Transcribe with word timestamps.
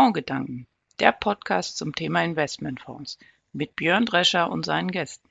Fondsgedanken, 0.00 0.66
der 0.98 1.12
Podcast 1.12 1.76
zum 1.76 1.92
Thema 1.92 2.24
Investmentfonds 2.24 3.18
mit 3.52 3.76
Björn 3.76 4.06
Drescher 4.06 4.50
und 4.50 4.64
seinen 4.64 4.90
Gästen. 4.90 5.28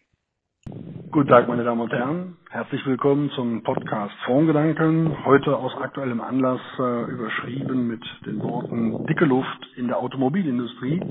Guten 1.09 1.27
Tag, 1.27 1.47
meine 1.47 1.63
Damen 1.63 1.81
und 1.81 1.91
Herren. 1.91 2.37
Herzlich 2.51 2.85
willkommen 2.85 3.31
zum 3.31 3.63
Podcast 3.63 4.13
Fondsgedanken. 4.25 5.25
Heute 5.25 5.57
aus 5.57 5.75
aktuellem 5.81 6.21
Anlass 6.21 6.61
äh, 6.77 7.11
überschrieben 7.11 7.87
mit 7.87 8.03
den 8.27 8.43
Worten 8.43 9.07
dicke 9.07 9.25
Luft 9.25 9.67
in 9.75 9.87
der 9.87 9.97
Automobilindustrie. 9.97 11.01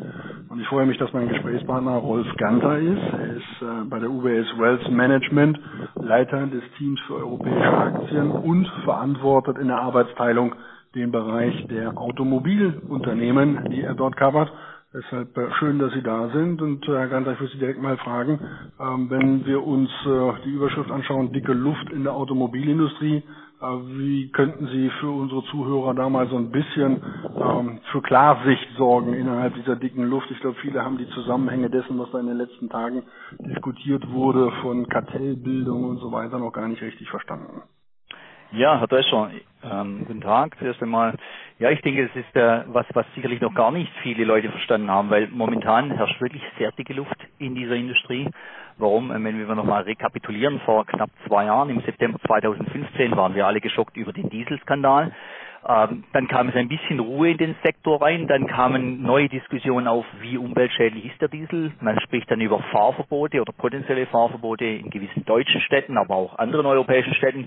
Und 0.49 0.61
ich 0.61 0.69
freue 0.69 0.87
mich, 0.87 0.99
dass 0.99 1.13
mein 1.13 1.29
Gesprächspartner 1.29 1.97
Rolf 1.97 2.29
Ganter 2.37 2.79
ist. 2.79 3.13
Er 3.13 3.37
ist 3.39 3.63
äh, 3.63 3.85
bei 3.91 3.99
der 3.99 4.09
UBS 4.09 4.57
Wealth 4.57 4.89
Management 4.89 5.59
Leiter 5.97 6.47
des 6.47 6.63
Teams 6.77 7.01
für 7.09 7.17
europäische 7.17 7.77
Aktien 7.77 8.31
und 8.31 8.69
verantwortet 8.85 9.59
in 9.59 9.67
der 9.67 9.81
Arbeitsteilung 9.81 10.55
den 10.95 11.13
Bereich 11.13 11.67
der 11.69 11.97
Automobilunternehmen, 11.99 13.71
die 13.71 13.83
er 13.83 13.95
dort 13.95 14.17
covert. 14.17 14.51
Deshalb 14.95 15.37
äh, 15.37 15.53
schön, 15.59 15.79
dass 15.79 15.93
Sie 15.93 16.03
da 16.03 16.31
sind 16.31 16.63
und 16.63 16.89
äh, 16.89 16.93
Herr 16.93 17.09
Ganter, 17.09 17.33
ich 17.33 17.41
würde 17.41 17.53
Sie 17.53 17.59
direkt 17.59 17.81
mal 17.83 17.99
fragen, 17.99 18.41
ähm, 18.81 19.11
wenn 19.11 19.45
wir 19.45 19.63
uns 19.63 19.91
äh, 20.07 20.33
die 20.47 20.51
Überschrift 20.51 20.91
anschauen, 20.91 21.31
dicke 21.33 21.53
Luft 21.53 21.91
in 21.93 22.05
der 22.05 22.15
Automobilindustrie, 22.15 23.23
wie 23.61 24.31
könnten 24.31 24.69
Sie 24.69 24.89
für 25.01 25.11
unsere 25.11 25.43
Zuhörer 25.47 25.93
da 25.93 26.09
mal 26.09 26.29
so 26.29 26.37
ein 26.37 26.53
bisschen 26.53 27.03
ähm, 27.37 27.81
für 27.91 28.01
Klarsicht 28.03 28.69
sorgen 28.77 29.15
innerhalb 29.15 29.55
dieser 29.55 29.75
dicken 29.75 30.05
Luft? 30.05 30.31
Ich 30.31 30.39
glaube, 30.39 30.57
viele 30.63 30.85
haben 30.85 30.97
die 30.97 31.09
Zusammenhänge 31.09 31.69
dessen, 31.69 31.99
was 31.99 32.09
da 32.13 32.21
in 32.21 32.29
den 32.29 32.37
letzten 32.37 32.69
Tagen 32.69 33.03
diskutiert 33.41 34.09
wurde, 34.13 34.53
von 34.63 34.89
Kartellbildung 34.89 35.85
und 35.85 35.99
so 35.99 36.13
weiter, 36.13 36.39
noch 36.39 36.53
gar 36.53 36.69
nicht 36.69 36.83
richtig 36.83 37.11
verstanden. 37.11 37.63
Ja, 38.53 38.81
Herr 38.81 38.87
Drescher, 38.87 39.31
ähm, 39.63 40.05
guten 40.07 40.23
Tag. 40.23 40.57
Zuerst 40.59 40.83
einmal, 40.83 41.15
ja, 41.59 41.69
ich 41.71 41.83
denke, 41.83 42.07
das 42.07 42.17
ist 42.17 42.35
äh, 42.35 42.63
was, 42.69 42.87
was 42.95 43.05
sicherlich 43.15 43.43
noch 43.43 43.53
gar 43.53 43.71
nicht 43.71 43.93
viele 44.03 44.25
Leute 44.25 44.51
verstanden 44.51 44.91
haben, 44.91 45.11
weil 45.11 45.29
momentan 45.29 45.91
herrscht 45.91 46.19
wirklich 46.23 46.43
sehr 46.57 46.73
dicke 46.73 46.95
Luft 46.95 47.19
in 47.39 47.55
dieser 47.55 47.75
Industrie. 47.75 48.27
Warum? 48.79 49.11
Äh, 49.11 49.23
wenn 49.23 49.39
wir 49.39 49.55
nochmal 49.55 49.83
rekapitulieren, 49.83 50.61
vor 50.61 50.87
knapp 50.87 51.11
zwei 51.27 51.45
Jahren, 51.45 51.69
im 51.69 51.83
September 51.83 52.19
2015, 52.27 53.15
waren 53.19 53.35
wir 53.35 53.47
alle 53.47 53.61
geschockt 53.61 53.99
über 53.99 54.15
den 54.15 54.31
Dieselskandal. 54.31 55.13
Ähm, 55.69 56.05
dann 56.15 56.27
kam 56.27 56.49
es 56.49 56.55
ein 56.55 56.69
bisschen 56.69 57.01
Ruhe 57.01 57.33
in 57.33 57.37
den 57.37 57.55
Sektor 57.63 58.01
rein, 58.01 58.29
dann 58.29 58.47
kamen 58.47 59.03
neue 59.03 59.29
Diskussionen 59.29 59.89
auf, 59.89 60.07
wie 60.23 60.39
umweltschädlich 60.39 61.05
ist 61.05 61.21
der 61.21 61.29
Diesel. 61.29 61.73
Man 61.83 62.01
spricht 62.01 62.31
dann 62.31 62.41
über 62.41 62.61
Fahrverbote 62.71 63.43
oder 63.43 63.53
potenzielle 63.53 64.07
Fahrverbote 64.07 64.65
in 64.65 64.89
gewissen 64.89 65.27
deutschen 65.27 65.61
Städten, 65.61 65.99
aber 65.99 66.15
auch 66.15 66.39
anderen 66.39 66.65
europäischen 66.65 67.13
Städten. 67.13 67.47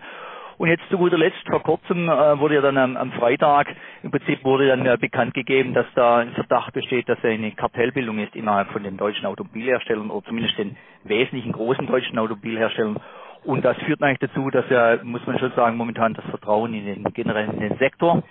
Und 0.58 0.70
jetzt 0.70 0.84
zu 0.90 0.98
guter 0.98 1.18
Letzt, 1.18 1.42
vor 1.50 1.64
kurzem 1.64 2.10
äh, 2.10 2.40
wurde 2.40 2.56
ja 2.56 2.62
dann 2.62 2.78
am, 2.78 2.98
am, 2.98 3.12
Freitag, 3.14 3.68
im 4.04 4.12
Prinzip 4.12 4.44
wurde 4.44 4.68
dann 4.68 4.86
äh, 4.86 4.98
bekannt 5.00 5.34
gegeben, 5.34 5.74
dass 5.74 5.86
da 5.96 6.18
ein 6.18 6.34
Verdacht 6.34 6.74
besteht, 6.74 7.10
dass 7.10 7.24
eine 7.24 7.52
Kartellbildung 7.52 8.20
ist 8.20 8.36
innerhalb 8.36 8.70
von 8.70 8.84
den 8.84 8.98
deutschen 8.98 9.26
Automobilherstellern 9.26 10.12
oder 10.12 10.26
zumindest 10.28 10.58
den 10.58 10.78
wesentlichen 11.04 11.52
großen 11.52 11.88
deutschen 11.88 12.20
Automobilherstellern. 12.20 12.98
Und 13.44 13.66
das 13.66 13.78
führt 13.78 14.04
eigentlich 14.04 14.32
dazu, 14.32 14.50
dass 14.52 14.70
ja, 14.70 14.98
muss 15.04 15.26
man 15.26 15.40
schon 15.40 15.52
sagen, 15.54 15.78
momentan 15.78 16.14
das 16.14 16.26
Vertrauen 16.26 16.74
in 16.74 16.86
den 16.86 17.04
generell 17.14 17.50
in 17.50 17.60
den 17.60 17.78
Sektor 17.78 18.24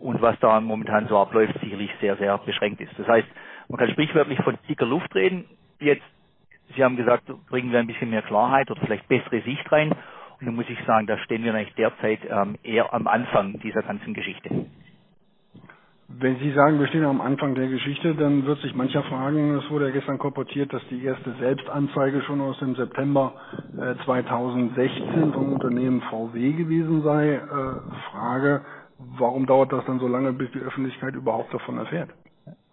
und 0.00 0.22
was 0.22 0.38
da 0.40 0.60
momentan 0.60 1.06
so 1.08 1.18
abläuft, 1.18 1.54
sicherlich 1.60 1.90
sehr, 2.00 2.16
sehr 2.16 2.36
beschränkt 2.38 2.80
ist. 2.80 2.92
Das 2.98 3.06
heißt, 3.06 3.28
man 3.68 3.78
kann 3.78 3.90
sprichwörtlich 3.90 4.38
von 4.42 4.56
dicker 4.68 4.86
Luft 4.86 5.14
reden. 5.14 5.44
Jetzt, 5.80 6.02
Sie 6.74 6.82
haben 6.82 6.96
gesagt, 6.96 7.24
bringen 7.48 7.72
wir 7.72 7.78
ein 7.78 7.86
bisschen 7.86 8.10
mehr 8.10 8.22
Klarheit 8.22 8.70
oder 8.70 8.80
vielleicht 8.80 9.06
bessere 9.08 9.42
Sicht 9.42 9.70
rein. 9.70 9.92
Da 10.44 10.50
muss 10.50 10.68
ich 10.68 10.78
sagen, 10.86 11.06
da 11.06 11.16
stehen 11.18 11.42
wir 11.44 11.54
eigentlich 11.54 11.74
derzeit 11.74 12.20
ähm, 12.28 12.56
eher 12.62 12.92
am 12.92 13.06
Anfang 13.06 13.58
dieser 13.60 13.82
ganzen 13.82 14.14
Geschichte. 14.14 14.66
Wenn 16.08 16.36
Sie 16.38 16.52
sagen, 16.52 16.78
wir 16.78 16.86
stehen 16.88 17.04
am 17.04 17.20
Anfang 17.22 17.54
der 17.54 17.66
Geschichte, 17.68 18.14
dann 18.14 18.44
wird 18.44 18.60
sich 18.60 18.74
mancher 18.74 19.02
fragen, 19.04 19.54
es 19.56 19.68
wurde 19.70 19.86
ja 19.86 19.90
gestern 19.90 20.18
korportiert, 20.18 20.72
dass 20.72 20.86
die 20.88 21.02
erste 21.02 21.32
Selbstanzeige 21.40 22.20
schon 22.22 22.40
aus 22.42 22.58
dem 22.58 22.74
September 22.76 23.32
äh, 23.76 23.94
2016 24.04 25.32
vom 25.32 25.54
Unternehmen 25.54 26.02
VW 26.02 26.52
gewesen 26.52 27.02
sei. 27.02 27.34
Äh, 27.36 27.40
Frage, 28.12 28.60
warum 29.18 29.46
dauert 29.46 29.72
das 29.72 29.84
dann 29.86 29.98
so 29.98 30.06
lange, 30.06 30.32
bis 30.34 30.50
die 30.52 30.60
Öffentlichkeit 30.60 31.14
überhaupt 31.14 31.52
davon 31.54 31.78
erfährt? 31.78 32.10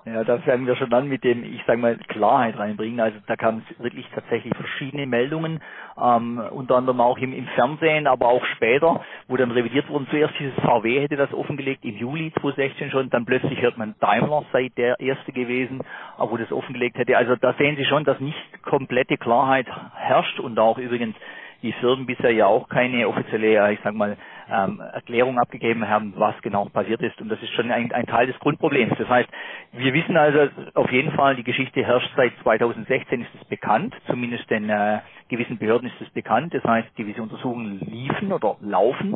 Ja, 0.04 0.24
das 0.24 0.44
werden 0.48 0.66
wir 0.66 0.76
schon 0.76 0.90
dann 0.90 1.10
mit 1.10 1.24
dem, 1.24 1.44
ich 1.44 1.64
sage 1.68 1.80
mal, 1.80 1.96
Klarheit 2.08 2.58
reinbringen. 2.58 3.00
Also 3.00 3.20
da 3.28 3.36
kamen 3.36 3.64
wirklich 3.78 4.08
tatsächlich 4.16 4.52
verschiedene 4.56 5.06
Meldungen, 5.06 5.62
ähm, 6.02 6.42
unter 6.52 6.78
anderem 6.78 7.00
auch 7.02 7.20
im, 7.20 7.34
im 7.34 7.46
Fernsehen, 7.50 8.08
aber 8.08 8.28
auch 8.28 8.44
später, 8.56 9.02
wo 9.28 9.38
dann 9.38 9.52
revidiert 9.52 9.88
wurden. 9.90 10.08
Zuerst 10.10 10.34
dieses 10.40 10.56
VW 10.56 11.02
hätte 11.02 11.18
das 11.18 11.32
offengelegt 11.34 11.86
im 11.86 11.98
Juli 11.98 12.34
2016 12.42 12.90
schon, 12.90 13.10
dann 13.12 13.26
plötzlich 13.26 13.62
hört 13.62 13.78
man 13.78 13.94
Daimler 14.00 14.44
sei 14.52 14.72
der 14.76 15.00
erste 15.00 15.32
gewesen, 15.34 15.82
wo 16.18 16.36
das 16.36 16.52
offengelegt 16.52 16.98
hätte. 16.98 17.16
Also 17.16 17.36
da 17.36 17.54
sehen 17.54 17.76
Sie 17.78 17.86
schon, 17.86 18.04
dass 18.04 18.20
nicht 18.20 18.64
komplette 18.64 19.18
Klarheit 19.18 19.68
herrscht 19.96 20.40
und 20.40 20.58
auch 20.58 20.80
übrigens 20.80 21.16
die 21.62 21.74
Firmen 21.74 22.06
bisher 22.06 22.32
ja 22.32 22.48
auch 22.48 22.68
keine 22.70 23.08
offizielle, 23.08 23.72
ich 23.74 23.80
sag 23.84 23.94
mal, 23.94 24.18
ähm, 24.52 24.82
Erklärung 24.94 25.40
abgegeben 25.40 25.88
haben, 25.88 26.14
was 26.18 26.36
genau 26.42 26.66
passiert 26.66 27.02
ist. 27.02 27.20
Und 27.22 27.30
das 27.30 27.42
ist 27.42 27.54
schon 27.54 27.72
ein, 27.72 27.92
ein, 27.92 28.06
Teil 28.06 28.28
des 28.28 28.38
Grundproblems. 28.40 28.94
Das 28.98 29.08
heißt, 29.08 29.30
wir 29.74 29.94
wissen 29.94 30.18
also 30.18 30.50
auf 30.74 30.92
jeden 30.92 31.12
Fall, 31.14 31.36
die 31.36 31.44
Geschichte 31.44 31.86
herrscht 31.86 32.12
seit 32.16 32.34
2016, 32.44 33.22
ist 33.22 33.30
es 33.40 33.48
bekannt, 33.48 33.96
zumindest 34.08 34.50
den 34.50 34.70
äh, 34.70 35.00
gewissen 35.30 35.58
Behörden 35.58 35.88
ist 35.90 36.02
es 36.02 36.10
bekannt. 36.10 36.54
Das 36.54 36.64
heißt, 36.64 36.90
diese 36.98 37.22
Untersuchungen 37.22 37.80
liefen 37.80 38.34
oder 38.34 38.58
laufen 38.62 39.16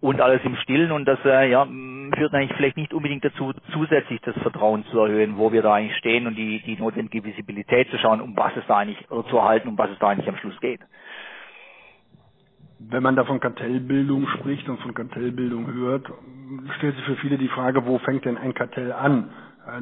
und 0.00 0.20
alles 0.22 0.40
im 0.44 0.56
Stillen 0.56 0.92
und 0.92 1.04
das 1.04 1.18
äh, 1.26 1.50
ja, 1.50 1.66
führt 1.66 2.32
eigentlich 2.32 2.56
vielleicht 2.56 2.78
nicht 2.78 2.94
unbedingt 2.94 3.22
dazu, 3.22 3.52
zusätzlich 3.72 4.20
das 4.22 4.34
Vertrauen 4.38 4.86
zu 4.86 4.98
erhöhen, 4.98 5.36
wo 5.36 5.52
wir 5.52 5.60
da 5.60 5.74
eigentlich 5.74 5.98
stehen 5.98 6.26
und 6.26 6.36
die, 6.36 6.62
die 6.62 6.76
notwendige 6.76 7.22
Visibilität 7.22 7.90
zu 7.90 7.98
schauen, 7.98 8.22
um 8.22 8.34
was 8.34 8.56
es 8.56 8.64
da 8.66 8.78
eigentlich, 8.78 9.10
oder 9.10 9.28
zu 9.28 9.36
erhalten, 9.36 9.68
um 9.68 9.76
was 9.76 9.90
es 9.90 9.98
da 9.98 10.08
eigentlich 10.08 10.28
am 10.28 10.38
Schluss 10.38 10.58
geht 10.60 10.80
wenn 12.88 13.02
man 13.02 13.16
da 13.16 13.24
von 13.24 13.40
Kartellbildung 13.40 14.26
spricht 14.38 14.68
und 14.68 14.80
von 14.80 14.94
Kartellbildung 14.94 15.72
hört, 15.72 16.06
stellt 16.78 16.96
sich 16.96 17.04
für 17.04 17.16
viele 17.16 17.36
die 17.36 17.48
Frage, 17.48 17.84
wo 17.86 17.98
fängt 17.98 18.24
denn 18.24 18.38
ein 18.38 18.54
Kartell 18.54 18.92
an? 18.92 19.28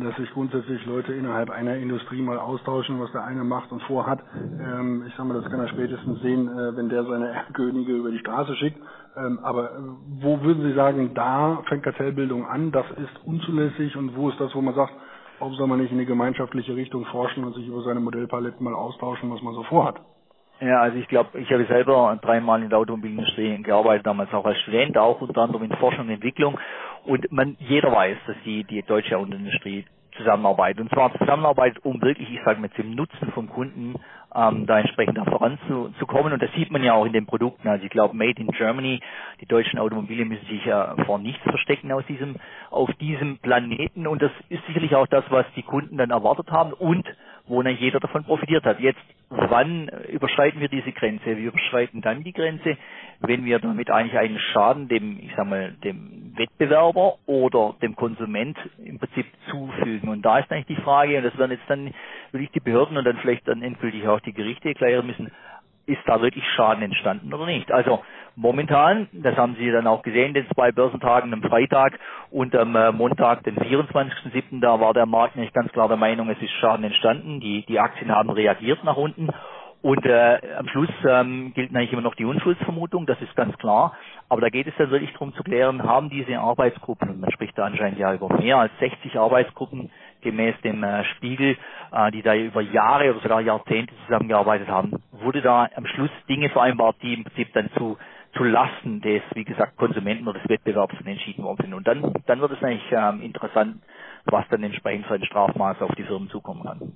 Dass 0.00 0.16
sich 0.16 0.30
grundsätzlich 0.32 0.84
Leute 0.84 1.14
innerhalb 1.14 1.48
einer 1.48 1.76
Industrie 1.76 2.20
mal 2.20 2.36
austauschen, 2.38 3.00
was 3.00 3.10
der 3.12 3.24
eine 3.24 3.44
macht 3.44 3.72
und 3.72 3.80
vorhat. 3.84 4.20
Ähm, 4.34 5.04
ich 5.06 5.14
sage 5.14 5.28
mal, 5.28 5.40
das 5.40 5.50
kann 5.50 5.60
er 5.60 5.68
spätestens 5.68 6.20
sehen, 6.20 6.48
äh, 6.48 6.76
wenn 6.76 6.90
der 6.90 7.04
seine 7.04 7.32
Könige 7.54 7.92
über 7.92 8.10
die 8.10 8.18
Straße 8.18 8.54
schickt. 8.56 8.78
Ähm, 9.16 9.38
aber 9.42 9.70
äh, 9.70 9.78
wo 10.20 10.42
würden 10.42 10.64
Sie 10.64 10.74
sagen, 10.74 11.12
da 11.14 11.62
fängt 11.68 11.84
Kartellbildung 11.84 12.44
an, 12.44 12.70
das 12.70 12.84
ist 12.90 13.24
unzulässig 13.24 13.96
und 13.96 14.14
wo 14.14 14.28
ist 14.28 14.38
das, 14.40 14.54
wo 14.54 14.60
man 14.60 14.74
sagt, 14.74 14.92
warum 15.38 15.54
soll 15.54 15.68
man 15.68 15.78
nicht 15.78 15.92
in 15.92 15.96
eine 15.96 16.06
gemeinschaftliche 16.06 16.76
Richtung 16.76 17.06
forschen 17.06 17.44
und 17.44 17.54
sich 17.54 17.66
über 17.66 17.80
seine 17.82 18.00
Modellpaletten 18.00 18.62
mal 18.62 18.74
austauschen, 18.74 19.30
was 19.30 19.40
man 19.40 19.54
so 19.54 19.62
vorhat? 19.62 19.98
Ja, 20.60 20.80
also 20.80 20.98
ich 20.98 21.06
glaube, 21.06 21.38
ich 21.38 21.50
habe 21.52 21.64
selber 21.66 22.18
dreimal 22.20 22.62
in 22.62 22.68
der 22.68 22.78
Automobilindustrie 22.78 23.62
gearbeitet, 23.62 24.06
damals 24.06 24.32
auch 24.34 24.44
als 24.44 24.58
Student, 24.62 24.98
auch 24.98 25.20
unter 25.20 25.42
anderem 25.42 25.62
in 25.64 25.76
Forschung 25.76 26.06
und 26.06 26.10
Entwicklung. 26.10 26.58
Und 27.04 27.30
man, 27.30 27.56
jeder 27.60 27.92
weiß, 27.92 28.16
dass 28.26 28.36
die, 28.44 28.64
die 28.64 28.82
deutsche 28.82 29.16
Autoindustrie 29.16 29.84
zusammenarbeitet. 30.16 30.80
Und 30.80 30.90
zwar 30.90 31.16
zusammenarbeitet, 31.16 31.84
um 31.84 32.02
wirklich, 32.02 32.28
ich 32.30 32.40
sage 32.44 32.60
mal, 32.60 32.70
zum 32.70 32.90
Nutzen 32.90 33.30
vom 33.32 33.48
Kunden 33.48 33.94
ähm, 34.34 34.66
da 34.66 34.80
entsprechend 34.80 35.16
da 35.16 35.24
voranzukommen. 35.24 36.32
Und 36.32 36.42
das 36.42 36.50
sieht 36.56 36.70
man 36.70 36.82
ja 36.82 36.94
auch 36.94 37.06
in 37.06 37.12
den 37.12 37.26
Produkten. 37.26 37.68
Also 37.68 37.84
ich 37.84 37.90
glaube, 37.90 38.16
Made 38.16 38.40
in 38.40 38.48
Germany, 38.48 39.00
die 39.40 39.46
deutschen 39.46 39.78
Automobile 39.78 40.24
müssen 40.24 40.46
sich 40.46 40.64
ja 40.64 40.96
vor 41.06 41.18
nichts 41.18 41.42
verstecken 41.44 41.92
aus 41.92 42.04
diesem, 42.06 42.36
auf 42.70 42.92
diesem 42.94 43.38
Planeten. 43.38 44.06
Und 44.06 44.20
das 44.22 44.32
ist 44.48 44.66
sicherlich 44.66 44.94
auch 44.96 45.06
das, 45.06 45.24
was 45.30 45.46
die 45.54 45.62
Kunden 45.62 45.96
dann 45.96 46.10
erwartet 46.10 46.50
haben 46.50 46.72
und 46.72 47.06
wo 47.48 47.62
dann 47.62 47.76
jeder 47.76 48.00
davon 48.00 48.24
profitiert 48.24 48.64
hat. 48.64 48.80
Jetzt, 48.80 49.00
wann 49.30 49.88
überschreiten 50.08 50.60
wir 50.60 50.68
diese 50.68 50.92
Grenze? 50.92 51.36
Wir 51.36 51.48
überschreiten 51.48 52.00
dann 52.00 52.24
die 52.24 52.32
Grenze, 52.32 52.76
wenn 53.20 53.44
wir 53.44 53.58
damit 53.58 53.90
eigentlich 53.90 54.18
einen 54.18 54.38
Schaden 54.38 54.88
dem, 54.88 55.18
ich 55.20 55.32
sag 55.36 55.48
mal, 55.48 55.72
dem 55.84 56.32
Wettbewerber 56.36 57.16
oder 57.26 57.74
dem 57.82 57.96
Konsument 57.96 58.56
im 58.84 58.98
Prinzip 58.98 59.26
zufügen. 59.50 60.08
Und 60.08 60.22
da 60.22 60.38
ist 60.38 60.50
eigentlich 60.50 60.76
die 60.78 60.82
Frage, 60.82 61.18
und 61.18 61.24
das 61.24 61.36
werden 61.38 61.52
jetzt 61.52 61.68
dann 61.68 61.92
wirklich 62.32 62.50
die 62.52 62.60
Behörden 62.60 62.96
und 62.96 63.04
dann 63.04 63.18
vielleicht 63.18 63.48
dann 63.48 63.62
endgültig 63.62 64.06
auch 64.06 64.20
die 64.20 64.32
Gerichte 64.32 64.68
erklären 64.68 65.06
müssen, 65.06 65.30
ist 65.88 66.02
da 66.06 66.20
wirklich 66.20 66.44
Schaden 66.54 66.82
entstanden 66.82 67.32
oder 67.32 67.46
nicht? 67.46 67.72
Also 67.72 68.02
momentan, 68.36 69.08
das 69.12 69.36
haben 69.36 69.56
Sie 69.58 69.70
dann 69.70 69.86
auch 69.86 70.02
gesehen, 70.02 70.34
den 70.34 70.46
zwei 70.54 70.70
Börsentagen 70.70 71.32
am 71.32 71.42
Freitag 71.42 71.98
und 72.30 72.54
am 72.54 72.76
äh, 72.76 72.92
Montag, 72.92 73.42
den 73.44 73.56
24.07., 73.56 74.60
da 74.60 74.80
war 74.80 74.94
der 74.94 75.06
Markt 75.06 75.36
nicht 75.36 75.54
ganz 75.54 75.72
klar 75.72 75.88
der 75.88 75.96
Meinung, 75.96 76.28
es 76.28 76.40
ist 76.40 76.52
Schaden 76.60 76.84
entstanden. 76.84 77.40
Die, 77.40 77.64
die 77.66 77.80
Aktien 77.80 78.14
haben 78.14 78.30
reagiert 78.30 78.84
nach 78.84 78.96
unten. 78.96 79.30
Und 79.80 80.04
äh, 80.04 80.40
am 80.58 80.66
Schluss 80.68 80.90
ähm, 81.08 81.52
gilt 81.54 81.70
eigentlich 81.70 81.92
immer 81.92 82.02
noch 82.02 82.16
die 82.16 82.24
Unschuldsvermutung, 82.24 83.06
das 83.06 83.20
ist 83.22 83.34
ganz 83.36 83.56
klar. 83.58 83.96
Aber 84.28 84.40
da 84.40 84.48
geht 84.48 84.66
es 84.66 84.74
dann 84.76 84.90
wirklich 84.90 85.12
darum 85.12 85.32
zu 85.34 85.44
klären, 85.44 85.84
haben 85.84 86.10
diese 86.10 86.38
Arbeitsgruppen, 86.38 87.20
man 87.20 87.30
spricht 87.30 87.56
da 87.56 87.64
anscheinend 87.64 87.98
ja 87.98 88.12
über 88.12 88.28
mehr 88.38 88.58
als 88.58 88.72
60 88.80 89.16
Arbeitsgruppen 89.18 89.90
gemäß 90.22 90.54
dem 90.62 90.82
äh, 90.82 91.04
Spiegel, 91.04 91.56
äh, 91.92 92.10
die 92.10 92.22
da 92.22 92.34
über 92.34 92.60
Jahre 92.60 93.10
oder 93.10 93.20
sogar 93.20 93.40
Jahrzehnte 93.40 93.94
zusammengearbeitet 94.06 94.68
haben, 94.68 94.92
wurde 95.12 95.42
da 95.42 95.68
am 95.74 95.86
Schluss 95.86 96.10
Dinge 96.28 96.48
vereinbart, 96.50 96.96
die 97.02 97.14
im 97.14 97.24
Prinzip 97.24 97.52
dann 97.52 97.70
zu 97.76 97.96
zu 98.36 98.44
Lasten 98.44 99.00
des, 99.00 99.22
wie 99.34 99.44
gesagt, 99.44 99.76
Konsumenten 99.76 100.28
oder 100.28 100.38
des 100.38 100.48
Wettbewerbs 100.48 100.94
entschieden 101.04 101.44
worden 101.44 101.62
sind. 101.62 101.74
Und 101.74 101.86
dann, 101.86 102.14
dann 102.26 102.40
wird 102.40 102.52
es 102.52 102.62
eigentlich 102.62 102.92
ähm, 102.92 103.22
interessant, 103.22 103.82
was 104.26 104.46
dann 104.50 104.62
entsprechend 104.62 105.06
für 105.06 105.14
ein 105.14 105.24
Strafmaß 105.24 105.80
auf 105.80 105.94
die 105.94 106.04
Firmen 106.04 106.28
zukommen 106.28 106.62
kann. 106.62 106.92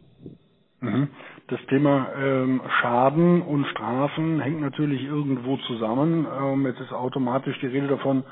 Mhm. 0.80 1.08
Das 1.46 1.60
Thema 1.66 2.08
ähm, 2.20 2.60
Schaden 2.80 3.42
und 3.42 3.66
Strafen 3.66 4.40
hängt 4.40 4.60
natürlich 4.60 5.04
irgendwo 5.04 5.56
zusammen. 5.58 6.26
Ähm, 6.40 6.66
jetzt 6.66 6.80
ist 6.80 6.92
automatisch 6.92 7.58
die 7.60 7.68
Rede 7.68 7.86
davon, 7.86 8.24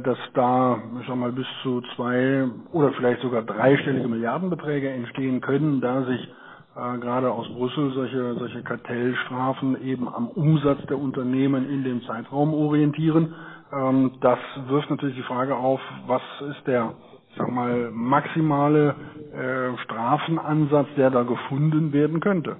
dass 0.00 0.18
da, 0.34 0.78
ich 1.00 1.06
sag 1.06 1.16
mal, 1.16 1.32
bis 1.32 1.46
zu 1.62 1.80
zwei 1.94 2.44
oder 2.72 2.92
vielleicht 2.92 3.22
sogar 3.22 3.42
dreistellige 3.42 4.08
Milliardenbeträge 4.08 4.88
entstehen 4.90 5.40
können, 5.40 5.80
da 5.80 6.02
sich 6.04 6.28
äh, 6.76 6.98
gerade 6.98 7.30
aus 7.30 7.48
Brüssel 7.48 7.92
solche, 7.92 8.34
solche 8.34 8.62
Kartellstrafen 8.62 9.82
eben 9.82 10.08
am 10.08 10.28
Umsatz 10.28 10.84
der 10.88 10.98
Unternehmen 10.98 11.68
in 11.70 11.84
dem 11.84 12.02
Zeitraum 12.02 12.54
orientieren. 12.54 13.34
Ähm, 13.72 14.12
das 14.20 14.38
wirft 14.68 14.90
natürlich 14.90 15.16
die 15.16 15.22
Frage 15.22 15.56
auf, 15.56 15.80
was 16.06 16.22
ist 16.50 16.66
der 16.66 16.94
sag 17.36 17.50
mal, 17.50 17.90
maximale 17.92 18.94
äh, 19.32 19.78
Strafenansatz, 19.84 20.88
der 20.96 21.10
da 21.10 21.22
gefunden 21.22 21.92
werden 21.92 22.20
könnte. 22.20 22.56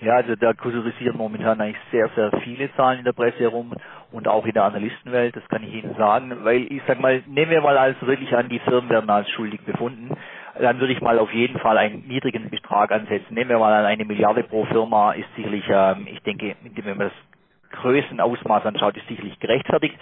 Ja, 0.00 0.16
also 0.16 0.36
da 0.36 0.52
kursieren 0.52 1.16
momentan 1.16 1.60
eigentlich 1.60 1.82
sehr, 1.90 2.08
sehr 2.14 2.30
viele 2.42 2.74
Zahlen 2.74 2.98
in 2.98 3.04
der 3.06 3.14
Presse 3.14 3.38
herum 3.38 3.72
und 4.12 4.28
auch 4.28 4.44
in 4.44 4.52
der 4.52 4.64
Analystenwelt, 4.64 5.34
das 5.34 5.48
kann 5.48 5.62
ich 5.62 5.72
Ihnen 5.72 5.94
sagen, 5.96 6.44
weil 6.44 6.70
ich 6.70 6.82
sag 6.86 7.00
mal, 7.00 7.22
nehmen 7.26 7.50
wir 7.50 7.62
mal 7.62 7.78
also 7.78 8.06
wirklich 8.06 8.34
an, 8.36 8.50
die 8.50 8.58
Firmen 8.58 8.90
werden 8.90 9.08
als 9.08 9.30
schuldig 9.30 9.62
befunden, 9.62 10.14
dann 10.60 10.80
würde 10.80 10.92
ich 10.92 11.00
mal 11.00 11.18
auf 11.18 11.32
jeden 11.32 11.58
Fall 11.58 11.78
einen 11.78 12.06
niedrigen 12.06 12.50
Betrag 12.50 12.92
ansetzen. 12.92 13.34
Nehmen 13.34 13.50
wir 13.50 13.58
mal 13.58 13.72
an, 13.72 13.86
eine 13.86 14.04
Milliarde 14.04 14.42
pro 14.42 14.64
Firma 14.66 15.12
ist 15.12 15.28
sicherlich, 15.34 15.64
ähm, 15.68 16.06
ich 16.10 16.22
denke, 16.22 16.56
wenn 16.62 16.96
man 16.96 17.08
das 17.08 17.80
Größenausmaß 17.80 18.66
anschaut, 18.66 18.96
ist 18.96 19.08
sicherlich 19.08 19.38
gerechtfertigt. 19.40 19.96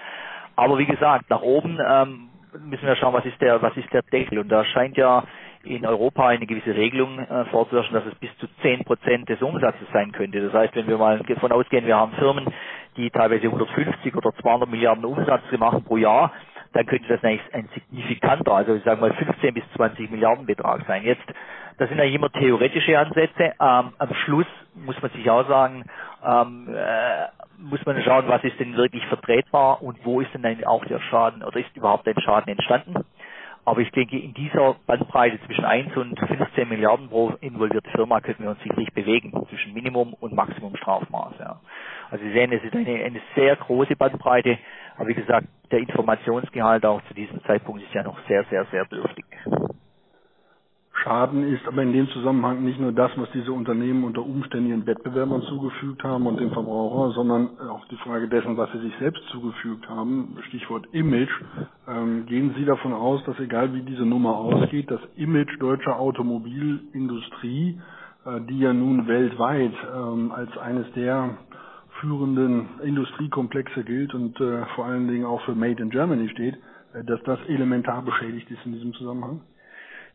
Aber 0.57 0.79
wie 0.79 0.87
gesagt, 0.87 1.31
nach 1.31 1.43
oben 1.43 1.79
ähm, 1.87 2.29
müssen 2.67 2.87
wir 2.87 2.97
schauen, 2.97 3.15
was 3.15 3.25
ist 3.25 3.41
der, 3.41 3.63
was 3.63 3.77
ist 3.77 3.93
der 3.93 4.03
Deckel. 4.03 4.39
Und 4.39 4.49
da 4.49 4.65
scheint 4.65 4.97
ja 4.97 5.25
in 5.65 5.87
Europa 5.87 6.29
eine 6.29 6.47
gewisse 6.47 6.75
Regelung 6.75 7.19
äh, 7.19 7.45
vorzuherrschen, 7.47 7.95
dass 7.95 8.07
es 8.07 8.15
bis 8.17 8.31
zu 8.39 8.47
10 8.63 8.85
Prozent 8.85 9.29
des 9.29 9.41
Umsatzes 9.43 9.89
sein 9.93 10.13
könnte. 10.13 10.41
Das 10.41 10.53
heißt, 10.53 10.75
wenn 10.77 10.87
wir 10.87 10.99
mal 10.99 11.19
davon 11.19 11.53
ausgehen, 11.53 11.87
wir 11.87 11.97
haben 11.97 12.13
Firmen, 12.13 12.47
die 12.97 13.11
teilweise 13.11 13.45
150 13.47 14.15
oder 14.15 14.33
200 14.41 14.69
Milliarden 14.69 15.05
Umsatz 15.05 15.43
machen 15.59 15.85
pro 15.85 15.97
Jahr, 15.97 16.33
dann 16.73 16.87
könnte 16.87 17.09
das 17.09 17.23
eigentlich 17.23 17.55
ein 17.55 17.69
signifikanter, 17.75 18.53
also 18.53 18.75
ich 18.75 18.85
sage 18.85 19.01
mal 19.01 19.13
15 19.13 19.55
bis 19.55 19.65
20 19.77 20.11
Milliarden 20.11 20.45
Betrag 20.47 20.85
sein. 20.87 21.05
Jetzt, 21.05 21.25
das 21.79 21.89
sind 21.89 21.99
ja 21.99 22.05
immer 22.05 22.31
theoretische 22.31 22.99
Ansätze. 22.99 23.55
Ähm, 23.61 23.93
am 23.99 24.15
Schluss 24.25 24.47
muss 24.75 25.01
man 25.01 25.11
sich 25.13 25.29
auch 25.31 25.47
sagen, 25.49 25.85
ähm, 26.25 26.69
äh, 26.75 27.27
muss 27.59 27.85
man 27.87 28.01
schauen, 28.03 28.25
was 28.29 28.43
ist 28.43 28.59
denn 28.59 28.77
wirklich 28.77 29.07
vertretbar 29.07 29.83
und 29.83 30.05
wo 30.05 30.21
ist 30.21 30.35
denn 30.35 30.65
auch 30.67 30.85
der 30.85 31.01
Schaden 31.01 31.43
oder 31.43 31.61
ist 31.61 31.77
überhaupt 31.77 32.07
ein 32.09 32.21
Schaden 32.21 32.53
entstanden. 32.53 33.05
Aber 33.67 33.81
ich 33.81 33.91
denke, 33.93 34.19
in 34.19 34.35
dieser 34.35 34.77
Bandbreite 34.87 35.41
zwischen 35.47 35.65
1 35.65 35.97
und 35.97 36.19
15 36.19 36.69
Milliarden 36.69 37.09
pro 37.09 37.33
involvierte 37.41 37.91
Firma 37.91 38.21
könnten 38.21 38.43
wir 38.43 38.51
uns 38.51 38.63
sicherlich 38.63 38.93
bewegen, 38.93 39.33
zwischen 39.49 39.73
Minimum 39.73 40.15
und 40.15 40.35
Maximum 40.35 40.77
Strafmaß. 40.77 41.35
Ja. 41.39 41.61
Also 42.11 42.25
Sie 42.25 42.33
sehen, 42.33 42.53
es 42.53 42.63
ist 42.63 42.75
eine, 42.75 43.05
eine 43.05 43.21
sehr 43.35 43.57
große 43.57 43.97
Bandbreite, 43.97 44.59
aber 44.97 45.09
wie 45.09 45.15
gesagt, 45.15 45.47
der 45.71 45.79
Informationsgehalt 45.79 46.85
auch 46.85 47.01
zu 47.09 47.15
diesem 47.15 47.43
Zeitpunkt 47.45 47.83
ist 47.83 47.95
ja 47.95 48.03
noch 48.03 48.19
sehr, 48.29 48.45
sehr, 48.45 48.67
sehr 48.67 48.85
dürftig. 48.85 49.25
Schaden 51.03 51.43
ist 51.53 51.67
aber 51.67 51.83
in 51.83 51.93
dem 51.93 52.09
Zusammenhang 52.11 52.65
nicht 52.65 52.79
nur 52.79 52.93
das, 52.93 53.11
was 53.17 53.29
diese 53.33 53.53
Unternehmen 53.53 54.05
unter 54.05 54.25
Umständen 54.25 54.69
ihren 54.69 54.87
Wettbewerbern 54.87 55.43
zugefügt 55.43 56.05
haben 56.05 56.27
und 56.27 56.39
dem 56.39 56.53
Verbraucher, 56.53 57.13
sondern 57.15 57.59
auch 57.69 57.85
die 57.89 57.97
Frage 57.97 58.29
dessen, 58.29 58.57
was 58.57 58.71
sie 58.73 58.79
sich 58.79 58.95
selbst 58.99 59.23
zugefügt 59.31 59.89
haben. 59.89 60.37
Stichwort 60.49 60.87
Image. 60.93 61.31
Ähm, 61.89 62.27
gehen 62.27 62.55
Sie 62.57 62.65
davon 62.65 62.93
aus, 62.93 63.23
dass 63.25 63.39
egal 63.41 63.75
wie 63.75 63.83
diese 63.83 64.07
Nummer 64.07 64.37
ausgeht, 64.37 64.91
das 64.91 65.01
Image 65.17 65.61
deutscher 65.61 65.99
Automobilindustrie, 65.99 67.81
äh, 68.25 68.41
die 68.49 68.61
ja 68.61 68.73
nun 68.73 69.09
weltweit 69.09 69.75
ähm, 69.95 70.31
als 70.33 70.57
eines 70.59 70.91
der 70.93 71.37
führenden 72.01 72.81
Industriekomplexe 72.83 73.83
gilt 73.85 74.15
und 74.15 74.41
äh, 74.41 74.65
vor 74.75 74.87
allen 74.87 75.09
Dingen 75.09 75.25
auch 75.25 75.43
für 75.43 75.55
Made 75.55 75.83
in 75.83 75.91
Germany 75.91 76.29
steht, 76.29 76.55
äh, 76.95 77.05
dass 77.05 77.23
das 77.25 77.39
elementar 77.49 78.03
beschädigt 78.03 78.51
ist 78.51 78.65
in 78.65 78.73
diesem 78.73 78.93
Zusammenhang? 78.95 79.41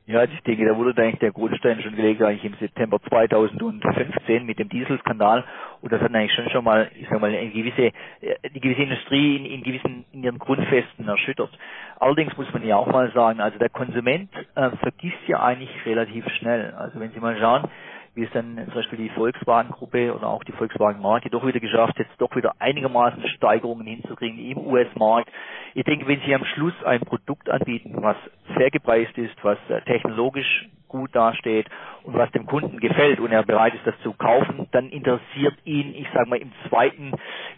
Ja, 0.10 0.24
ich 0.24 0.42
denke, 0.42 0.66
da 0.66 0.76
wurde 0.76 1.00
eigentlich 1.00 1.20
der 1.20 1.32
Grundstein 1.32 1.84
schon 1.84 1.96
gelegt, 1.96 2.24
eigentlich 2.24 2.44
im 2.44 2.56
September 2.56 3.00
2015 3.00 4.44
mit 4.44 4.58
dem 4.58 4.68
Dieselskandal. 4.68 5.44
Und 5.82 5.92
das 5.92 6.02
hat 6.02 6.16
eigentlich 6.16 6.34
schon 6.34 6.50
schon 6.50 6.64
mal, 6.64 6.90
ich 7.00 7.08
sag 7.08 7.22
mal, 7.22 7.30
eine 7.30 7.52
gewisse, 7.52 7.92
äh, 8.22 8.50
die 8.52 8.60
gewisse 8.60 8.82
Industrie 8.82 9.36
in, 9.36 9.46
in 9.46 9.62
gewissen, 9.62 10.06
in 10.12 10.24
ihren 10.24 10.40
Grundfesten 10.40 11.08
erschüttert. 11.08 11.52
Allerdings 12.00 12.36
muss 12.38 12.52
man 12.52 12.66
ja 12.66 12.78
auch 12.78 12.88
mal 12.88 13.12
sagen, 13.12 13.40
also 13.40 13.60
der 13.60 13.70
Konsument 13.70 14.32
äh, 14.56 14.72
vergisst 14.78 15.28
ja 15.28 15.44
eigentlich 15.44 15.70
relativ 15.86 16.28
schnell. 16.40 16.74
Also 16.74 17.00
wenn 17.00 17.12
Sie 17.12 17.20
mal 17.20 17.38
schauen, 17.38 17.70
wie 18.20 18.26
es 18.26 18.32
dann 18.32 18.58
zum 18.66 18.74
Beispiel 18.74 18.98
die 19.00 19.10
Volkswagen-Gruppe 19.10 20.14
oder 20.14 20.28
auch 20.28 20.44
die 20.44 20.52
Volkswagen-Marke 20.52 21.30
doch 21.30 21.46
wieder 21.48 21.62
geschafft 21.62 21.98
hat, 22.00 22.08
doch 22.18 22.36
wieder 22.36 22.54
einigermaßen 22.60 23.26
Steigerungen 23.30 23.88
hinzukriegen 23.88 24.40
im 24.40 24.58
US-Markt. 24.58 25.32
Ich 25.74 25.86
denke, 25.86 26.06
wenn 26.08 26.20
Sie 26.26 26.36
am 26.36 26.44
Schluss 26.44 26.74
ein 26.84 27.00
Produkt 27.02 27.50
anbieten, 27.50 27.96
was 28.02 28.18
fair 28.56 28.72
gepreist 28.72 29.18
ist, 29.18 29.36
was 29.44 29.58
äh, 29.70 29.82
technologisch 29.84 30.68
gut 30.90 31.16
dasteht 31.16 31.68
und 32.04 32.16
was 32.16 32.30
dem 32.32 32.46
Kunden 32.46 32.80
gefällt 32.80 33.20
und 33.20 33.32
er 33.32 33.44
bereit 33.44 33.74
ist, 33.76 33.88
das 33.88 33.98
zu 34.02 34.14
kaufen, 34.14 34.68
dann 34.72 34.90
interessiert 34.90 35.56
ihn, 35.64 35.96
ich 35.96 36.08
sage 36.14 36.30
mal, 36.30 36.38
im 36.40 36.52
zweiten, 36.68 37.14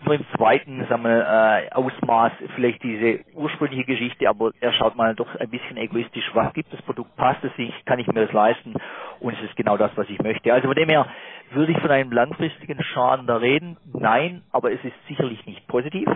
nur 0.06 0.16
im 0.16 0.26
zweiten 0.36 0.86
sagen 0.88 1.04
wir, 1.04 1.26
äh, 1.26 1.72
Ausmaß 1.72 2.34
vielleicht 2.56 2.84
diese 2.84 3.22
ursprüngliche 3.34 3.86
Geschichte, 3.86 4.30
aber 4.30 4.52
er 4.60 4.74
schaut 4.74 4.96
mal 4.96 5.16
doch 5.16 5.36
ein 5.36 5.50
bisschen 5.50 5.78
egoistisch, 5.78 6.30
was 6.34 6.54
gibt 6.54 6.72
das 6.72 6.82
Produkt, 6.84 7.16
passt 7.16 7.44
es 7.44 7.56
sich, 7.56 7.74
kann 7.86 8.00
ich 8.00 8.08
mir 8.08 8.26
das 8.26 8.34
leisten 8.34 8.76
und 9.20 9.34
es 9.34 9.42
ist 9.44 9.56
genau 9.56 9.78
das, 9.78 9.92
was 9.96 10.10
ich 10.10 10.20
möchte. 10.20 10.54
Also 10.54 10.68
von 10.68 10.76
dem 10.76 10.90
her 10.90 11.08
würde 11.52 11.72
ich 11.72 11.80
von 11.80 11.92
einem 11.92 12.12
langfristigen 12.12 12.84
Schaden 12.84 13.28
da 13.28 13.38
reden, 13.38 13.78
nein, 13.94 14.44
aber 14.52 14.72
es 14.72 14.84
ist 14.84 14.96
sicherlich 15.08 15.46
nicht 15.46 15.68
positiv. 15.68 16.08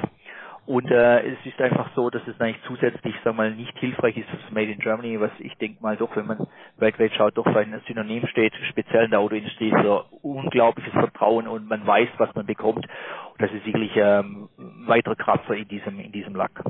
Und 0.65 0.89
äh, 0.89 1.21
es 1.31 1.37
ist 1.45 1.61
einfach 1.61 1.91
so, 1.95 2.09
dass 2.09 2.23
es 2.27 2.39
eigentlich 2.41 2.63
zusätzlich, 2.65 3.13
wir 3.23 3.33
mal, 3.33 3.53
nicht 3.53 3.77
hilfreich 3.77 4.17
ist 4.17 4.27
fürs 4.29 4.51
Made 4.51 4.71
in 4.71 4.79
Germany, 4.79 5.19
was 5.19 5.29
ich 5.37 5.55
denke 5.57 5.81
mal 5.83 5.95
doch, 5.95 6.15
wenn 6.15 6.25
man 6.25 6.47
weltweit 6.77 7.13
schaut, 7.13 7.37
doch 7.37 7.43
für 7.43 7.59
ein 7.59 7.79
Synonym 7.87 8.25
steht, 8.27 8.53
speziell 8.71 9.05
in 9.05 9.11
der 9.11 9.19
Autoindustrie, 9.19 9.69
für 9.69 10.05
unglaubliches 10.23 10.91
Vertrauen 10.91 11.47
und 11.47 11.69
man 11.69 11.85
weiß, 11.85 12.09
was 12.17 12.33
man 12.33 12.47
bekommt. 12.47 12.85
Und 12.85 13.41
das 13.41 13.51
ist 13.51 13.63
sicherlich 13.63 13.91
ähm, 13.95 14.49
weiterer 14.87 15.15
Kratzer 15.15 15.55
in 15.55 15.67
diesem, 15.67 15.99
in 15.99 16.11
diesem 16.11 16.35
Lack. 16.35 16.63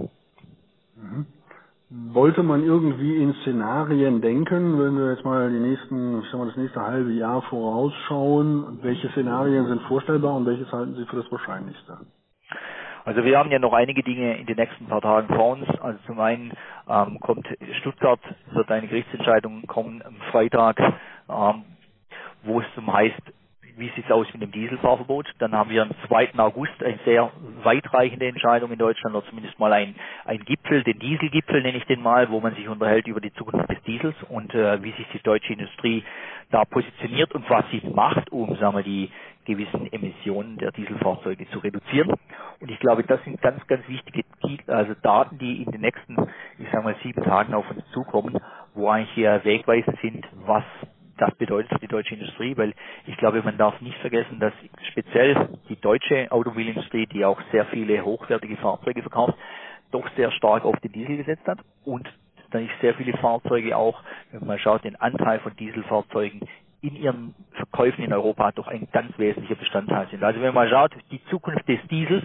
Mhm. 0.97 1.25
Wollte 2.13 2.43
man 2.43 2.63
irgendwie 2.63 3.15
in 3.15 3.33
Szenarien 3.35 4.19
denken, 4.19 4.77
wenn 4.77 4.97
wir 4.97 5.11
jetzt 5.11 5.23
mal 5.23 5.49
die 5.49 5.59
nächsten, 5.59 6.19
ich 6.19 6.29
sag 6.31 6.39
mal, 6.39 6.47
das 6.47 6.57
nächste 6.57 6.81
halbe 6.81 7.13
Jahr 7.13 7.43
vorausschauen, 7.43 8.79
welche 8.81 9.07
Szenarien 9.11 9.67
sind 9.67 9.81
vorstellbar 9.83 10.35
und 10.35 10.45
welches 10.45 10.69
halten 10.73 10.95
Sie 10.95 11.05
für 11.05 11.17
das 11.17 11.31
Wahrscheinlichste? 11.31 11.99
Also 13.05 13.23
wir 13.23 13.37
haben 13.37 13.51
ja 13.51 13.59
noch 13.59 13.73
einige 13.73 14.01
Dinge 14.01 14.35
in 14.35 14.47
den 14.47 14.57
nächsten 14.57 14.87
paar 14.87 15.01
Tagen 15.01 15.27
vor 15.27 15.51
uns. 15.51 15.69
Also 15.79 15.99
zum 16.07 16.19
einen 16.19 16.51
ähm, 16.89 17.19
kommt 17.19 17.47
Stuttgart, 17.79 18.19
wird 18.51 18.71
eine 18.71 18.87
Gerichtsentscheidung 18.87 19.67
kommen 19.67 20.01
am 20.03 20.15
Freitag, 20.31 20.79
ähm, 21.29 21.63
wo 22.43 22.61
es 22.61 22.65
zum 22.73 22.91
heißt, 22.91 23.21
wie 23.77 23.89
sieht 23.89 24.05
es 24.05 24.11
aus 24.11 24.25
mit 24.33 24.41
dem 24.41 24.51
Dieselfahrverbot? 24.51 25.27
Dann 25.39 25.53
haben 25.53 25.69
wir 25.69 25.83
am 25.83 25.91
2. 26.07 26.31
August 26.37 26.81
eine 26.81 26.97
sehr 27.05 27.31
weitreichende 27.63 28.25
Entscheidung 28.27 28.71
in 28.71 28.79
Deutschland, 28.79 29.15
oder 29.15 29.25
zumindest 29.27 29.59
mal 29.59 29.73
ein, 29.73 29.95
ein 30.23 30.39
Gipfel, 30.39 30.83
den 30.83 30.97
Dieselgipfel 30.97 31.61
nenne 31.61 31.77
ich 31.77 31.85
den 31.85 32.01
mal, 32.01 32.29
wo 32.29 32.39
man 32.39 32.55
sich 32.55 32.67
unterhält 32.67 33.05
über 33.07 33.21
die 33.21 33.33
Zukunft 33.33 33.69
des 33.69 33.81
Diesels 33.83 34.15
und 34.29 34.53
äh, 34.55 34.81
wie 34.81 34.91
sich 34.93 35.05
die 35.13 35.21
deutsche 35.21 35.53
Industrie 35.53 36.03
da 36.51 36.63
positioniert 36.63 37.35
und 37.35 37.49
was 37.49 37.65
sie 37.69 37.81
macht, 37.93 38.31
um 38.31 38.55
sagen 38.55 38.77
wir, 38.77 38.83
die 38.83 39.11
gewissen 39.45 39.91
Emissionen 39.91 40.57
der 40.57 40.71
Dieselfahrzeuge 40.71 41.47
zu 41.49 41.59
reduzieren. 41.59 42.13
Und 42.59 42.71
ich 42.71 42.79
glaube, 42.79 43.03
das 43.03 43.23
sind 43.23 43.41
ganz, 43.41 43.65
ganz 43.67 43.87
wichtige 43.87 44.23
also 44.67 44.93
Daten, 45.01 45.37
die 45.37 45.63
in 45.63 45.71
den 45.71 45.81
nächsten, 45.81 46.15
ich 46.59 46.69
sage 46.71 46.83
mal, 46.83 46.95
sieben 47.03 47.23
Tagen 47.23 47.53
auf 47.53 47.69
uns 47.69 47.83
zukommen, 47.91 48.37
wo 48.73 48.89
eigentlich 48.89 49.11
hier 49.11 49.41
wegweisend 49.43 49.99
sind, 50.01 50.25
was 50.45 50.63
das 51.17 51.33
bedeutet 51.35 51.71
für 51.71 51.79
die 51.79 51.87
deutsche 51.87 52.15
Industrie, 52.15 52.57
weil 52.57 52.73
ich 53.07 53.15
glaube, 53.17 53.41
man 53.41 53.57
darf 53.57 53.79
nicht 53.81 53.97
vergessen, 53.99 54.39
dass 54.39 54.53
speziell 54.91 55.57
die 55.69 55.79
deutsche 55.79 56.29
Automobilindustrie, 56.31 57.05
die 57.07 57.23
auch 57.23 57.39
sehr 57.51 57.65
viele 57.67 58.03
hochwertige 58.03 58.57
Fahrzeuge 58.57 59.01
verkauft, 59.01 59.35
doch 59.91 60.07
sehr 60.17 60.31
stark 60.31 60.65
auf 60.65 60.77
den 60.81 60.91
Diesel 60.91 61.17
gesetzt 61.17 61.47
hat 61.47 61.59
und 61.85 62.11
dann 62.51 62.69
sehr 62.81 62.93
viele 62.95 63.17
Fahrzeuge 63.17 63.75
auch, 63.77 64.01
wenn 64.31 64.45
man 64.45 64.59
schaut, 64.59 64.83
den 64.83 64.95
Anteil 64.97 65.39
von 65.39 65.55
Dieselfahrzeugen 65.55 66.41
in 66.85 66.95
ihren 66.95 67.35
Verkäufen 67.53 68.03
in 68.03 68.13
Europa 68.13 68.51
doch 68.51 68.67
ein 68.67 68.87
ganz 68.91 69.17
wesentlicher 69.17 69.55
Bestandteil 69.55 70.07
sind. 70.09 70.23
Also 70.23 70.41
wenn 70.41 70.53
man 70.53 70.69
schaut, 70.69 70.91
die 71.11 71.23
Zukunft 71.25 71.67
des 71.67 71.79
Diesels 71.89 72.23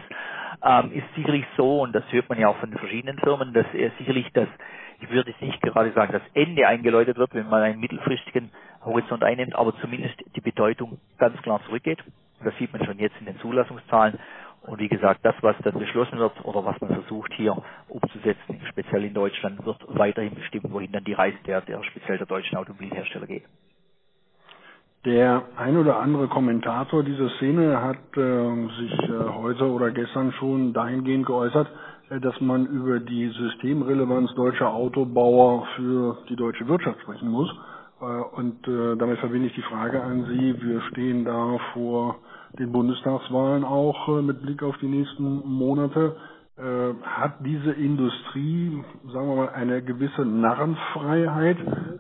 ähm, 0.63 0.93
ist 0.93 1.07
sicherlich 1.15 1.45
so, 1.57 1.81
und 1.81 1.95
das 1.95 2.05
hört 2.11 2.29
man 2.29 2.39
ja 2.39 2.49
auch 2.49 2.57
von 2.59 2.71
den 2.71 2.79
verschiedenen 2.79 3.19
Firmen, 3.19 3.55
dass 3.55 3.67
er 3.73 3.91
sicherlich 3.99 4.31
das, 4.35 4.49
ich 5.01 5.11
würde 5.11 5.31
jetzt 5.31 5.41
nicht 5.41 5.61
gerade 5.63 5.93
sagen, 5.93 6.13
das 6.13 6.23
Ende 6.35 6.67
eingeläutet 6.67 7.17
wird, 7.17 7.35
wenn 7.35 7.49
man 7.49 7.63
einen 7.63 7.81
mittelfristigen 7.81 8.51
Horizont 8.85 9.23
einnimmt, 9.23 9.55
aber 9.55 9.75
zumindest 9.81 10.17
die 10.37 10.41
Bedeutung 10.41 10.99
ganz 11.19 11.41
klar 11.43 11.61
zurückgeht. 11.65 12.03
Das 12.45 12.57
sieht 12.59 12.73
man 12.73 12.85
schon 12.85 12.99
jetzt 12.99 13.17
in 13.21 13.27
den 13.27 13.39
Zulassungszahlen. 13.39 14.19
Und 14.63 14.79
wie 14.79 14.89
gesagt, 14.89 15.21
das, 15.23 15.35
was 15.41 15.57
dann 15.63 15.79
beschlossen 15.79 16.19
wird 16.19 16.45
oder 16.45 16.65
was 16.65 16.79
man 16.83 16.91
versucht 16.91 17.33
hier 17.35 17.57
umzusetzen, 17.89 18.61
speziell 18.69 19.05
in 19.05 19.15
Deutschland, 19.15 19.65
wird 19.65 19.79
weiterhin 19.89 20.35
bestimmen, 20.35 20.71
wohin 20.71 20.93
dann 20.93 21.05
die 21.05 21.15
Reise 21.15 21.39
der, 21.47 21.63
der 21.63 21.83
speziell 21.83 22.19
der 22.19 22.27
deutschen 22.27 22.59
Automobilhersteller 22.59 23.27
geht. 23.27 23.45
Der 25.07 25.45
ein 25.57 25.79
oder 25.79 25.99
andere 25.99 26.29
Kommentator 26.29 27.03
dieser 27.03 27.31
Szene 27.39 27.81
hat 27.81 27.97
äh, 28.19 28.67
sich 28.81 28.93
äh, 29.09 29.31
heute 29.35 29.65
oder 29.71 29.93
gestern 29.93 30.31
schon 30.33 30.75
dahingehend 30.75 31.25
geäußert, 31.25 31.69
äh, 32.11 32.21
dass 32.21 32.39
man 32.43 32.67
über 32.67 33.01
die 33.01 33.29
Systemrelevanz 33.29 34.35
deutscher 34.35 34.69
Autobauer 34.75 35.67
für 35.77 36.19
die 36.29 36.37
deutsche 36.37 36.69
Wirtschaft 36.69 37.01
sprechen 37.01 37.31
muss. 37.31 37.51
Äh, 38.03 38.05
und 38.05 38.69
äh, 38.69 38.97
damit 38.99 39.19
verbinde 39.21 39.47
ich 39.49 39.55
die 39.55 39.63
Frage 39.63 40.03
an 40.03 40.27
Sie. 40.27 40.55
Wir 40.63 40.83
stehen 40.91 41.25
da 41.25 41.57
vor 41.73 42.17
den 42.59 42.71
Bundestagswahlen 42.71 43.65
auch 43.65 44.07
äh, 44.09 44.21
mit 44.21 44.43
Blick 44.43 44.63
auf 44.63 44.77
die 44.83 44.89
nächsten 44.89 45.49
Monate. 45.49 46.15
Äh, 46.61 46.93
hat 47.03 47.37
diese 47.41 47.73
Industrie, 47.73 48.85
sagen 49.11 49.29
wir 49.29 49.37
mal, 49.37 49.49
eine 49.49 49.83
gewisse 49.83 50.27
Narrenfreiheit 50.27 51.57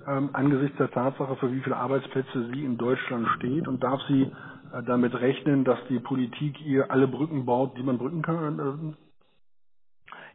ähm, 0.07 0.31
angesichts 0.35 0.77
der 0.77 0.91
Tatsache, 0.91 1.37
für 1.37 1.51
wie 1.51 1.61
viele 1.61 1.79
Arbeitsplätze 1.79 2.51
sie 2.53 2.67
in 2.67 2.77
Deutschland 2.77 3.27
steht 3.39 3.67
und 3.67 3.83
darf 3.83 4.03
sie 4.07 4.25
äh, 4.25 4.83
damit 4.87 5.19
rechnen, 5.19 5.65
dass 5.65 5.79
die 5.89 5.99
Politik 5.99 6.61
ihr 6.61 6.91
alle 6.91 7.09
Brücken 7.09 7.47
baut, 7.47 7.79
die 7.79 7.83
man 7.83 7.97
brücken 7.97 8.21
kann? 8.21 8.97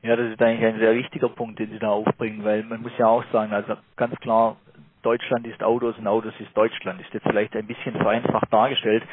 Ja, 0.02 0.16
das 0.16 0.32
ist 0.32 0.42
eigentlich 0.42 0.74
ein 0.74 0.80
sehr 0.80 0.96
wichtiger 0.96 1.30
Punkt, 1.30 1.60
den 1.60 1.70
Sie 1.70 1.80
da 1.80 1.90
aufbringen, 1.90 2.44
weil 2.44 2.64
man 2.64 2.82
muss 2.82 2.98
ja 2.98 3.06
auch 3.06 3.24
sagen, 3.32 3.54
also 3.54 3.76
ganz 3.96 4.16
klar, 4.22 4.58
Deutschland 5.06 5.46
ist 5.46 5.62
Autos 5.62 5.96
und 6.00 6.08
Autos 6.08 6.34
ist 6.40 6.58
Deutschland. 6.58 7.00
Ist 7.00 7.14
jetzt 7.14 7.28
vielleicht 7.28 7.56
ein 7.56 7.68
bisschen 7.68 7.94
vereinfacht 7.94 8.52
dargestellt, 8.52 9.04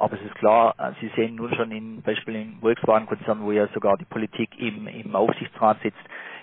aber 0.00 0.14
es 0.14 0.22
ist 0.22 0.34
klar, 0.36 0.74
äh, 0.78 0.92
Sie 1.00 1.10
sehen 1.14 1.36
nun 1.36 1.54
schon 1.54 1.70
in 1.70 2.02
Beispiel 2.02 2.34
im 2.36 2.58
Volkswagen-Konzern, 2.60 3.42
wo 3.42 3.52
ja 3.52 3.68
sogar 3.68 3.96
die 3.98 4.06
Politik 4.06 4.50
im, 4.58 4.86
im 4.88 5.14
Aufsichtsrat 5.14 5.80
sitzt, 5.82 5.98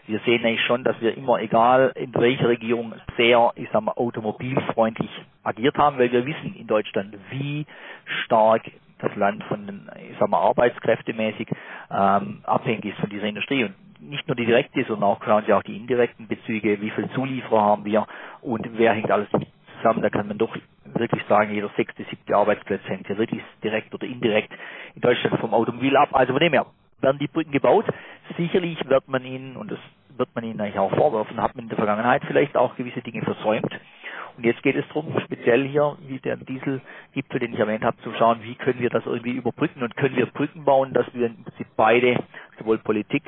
wir 0.05 0.19
sehen 0.19 0.45
eigentlich 0.45 0.65
schon, 0.65 0.85
dass 0.85 0.99
wir 1.01 1.17
immer, 1.17 1.39
egal 1.41 1.91
in 1.95 2.13
welcher 2.13 2.47
Regierung, 2.47 2.93
sehr, 3.17 3.51
ich 3.55 3.67
sag 3.73 3.81
mal, 3.81 3.91
automobilfreundlich 3.91 5.09
agiert 5.43 5.77
haben, 5.77 5.97
weil 5.99 6.11
wir 6.11 6.25
wissen 6.25 6.55
in 6.55 6.65
Deutschland, 6.65 7.15
wie 7.29 7.65
stark 8.23 8.63
das 8.99 9.13
Land 9.15 9.43
von 9.45 9.67
den, 9.67 9.89
ich 10.09 10.17
sag 10.17 10.29
mal, 10.29 10.39
arbeitskräftemäßig 10.39 11.49
ähm, 11.91 12.39
abhängig 12.43 12.85
ist 12.85 12.99
von 12.99 13.09
dieser 13.09 13.25
Industrie. 13.25 13.65
Und 13.65 13.75
nicht 13.99 14.27
nur 14.27 14.35
die 14.35 14.45
direkte, 14.45 14.83
sondern 14.85 15.09
auch 15.09 15.19
Sie 15.45 15.53
auch 15.53 15.63
die 15.63 15.75
indirekten 15.75 16.27
Bezüge, 16.27 16.79
wie 16.81 16.91
viele 16.91 17.09
Zulieferer 17.11 17.61
haben 17.61 17.85
wir 17.85 18.07
und 18.41 18.65
wer 18.77 18.93
hängt 18.93 19.11
alles 19.11 19.27
zusammen. 19.77 20.01
Da 20.01 20.09
kann 20.09 20.27
man 20.27 20.37
doch 20.37 20.55
wirklich 20.85 21.23
sagen, 21.27 21.53
jeder 21.53 21.69
sechste, 21.75 22.03
siebte 22.09 22.35
Arbeitsplatz 22.35 22.81
hängt 22.85 23.07
ja 23.09 23.17
wirklich 23.17 23.41
direkt 23.63 23.93
oder 23.93 24.05
indirekt 24.05 24.51
in 24.95 25.01
Deutschland 25.01 25.39
vom 25.39 25.53
Automobil 25.53 25.95
ab. 25.95 26.09
Also 26.11 26.33
von 26.33 26.41
dem 26.41 26.53
her 26.53 26.65
werden 27.01 27.19
die 27.19 27.27
Brücken 27.27 27.51
gebaut. 27.51 27.85
Sicherlich 28.37 28.77
wird 28.87 29.07
man 29.07 29.23
ihnen, 29.23 29.55
und 29.55 29.71
das 29.71 29.79
wird 30.17 30.29
man 30.33 30.43
ihnen 30.43 30.59
eigentlich 30.59 30.79
auch 30.79 30.93
vorwerfen, 30.95 31.41
hat 31.41 31.55
man 31.55 31.65
in 31.65 31.69
der 31.69 31.77
Vergangenheit 31.77 32.23
vielleicht 32.25 32.55
auch 32.57 32.75
gewisse 32.75 33.01
Dinge 33.01 33.21
versäumt. 33.21 33.71
Und 34.37 34.45
jetzt 34.45 34.61
geht 34.61 34.75
es 34.75 34.87
darum, 34.89 35.19
speziell 35.23 35.67
hier, 35.67 35.97
wie 36.07 36.19
der 36.19 36.37
Dieselgipfel, 36.37 37.39
den 37.39 37.53
ich 37.53 37.59
erwähnt 37.59 37.83
habe, 37.83 37.97
zu 38.03 38.13
schauen, 38.13 38.43
wie 38.43 38.53
können 38.55 38.79
wir 38.79 38.91
das 38.91 39.05
irgendwie 39.05 39.31
überbrücken 39.31 39.81
und 39.81 39.97
können 39.97 40.15
wir 40.15 40.27
Brücken 40.27 40.63
bauen, 40.63 40.93
dass 40.93 41.11
wir 41.13 41.25
im 41.25 41.43
Prinzip 41.43 41.67
beide, 41.75 42.23
sowohl 42.59 42.77
Politik 42.77 43.23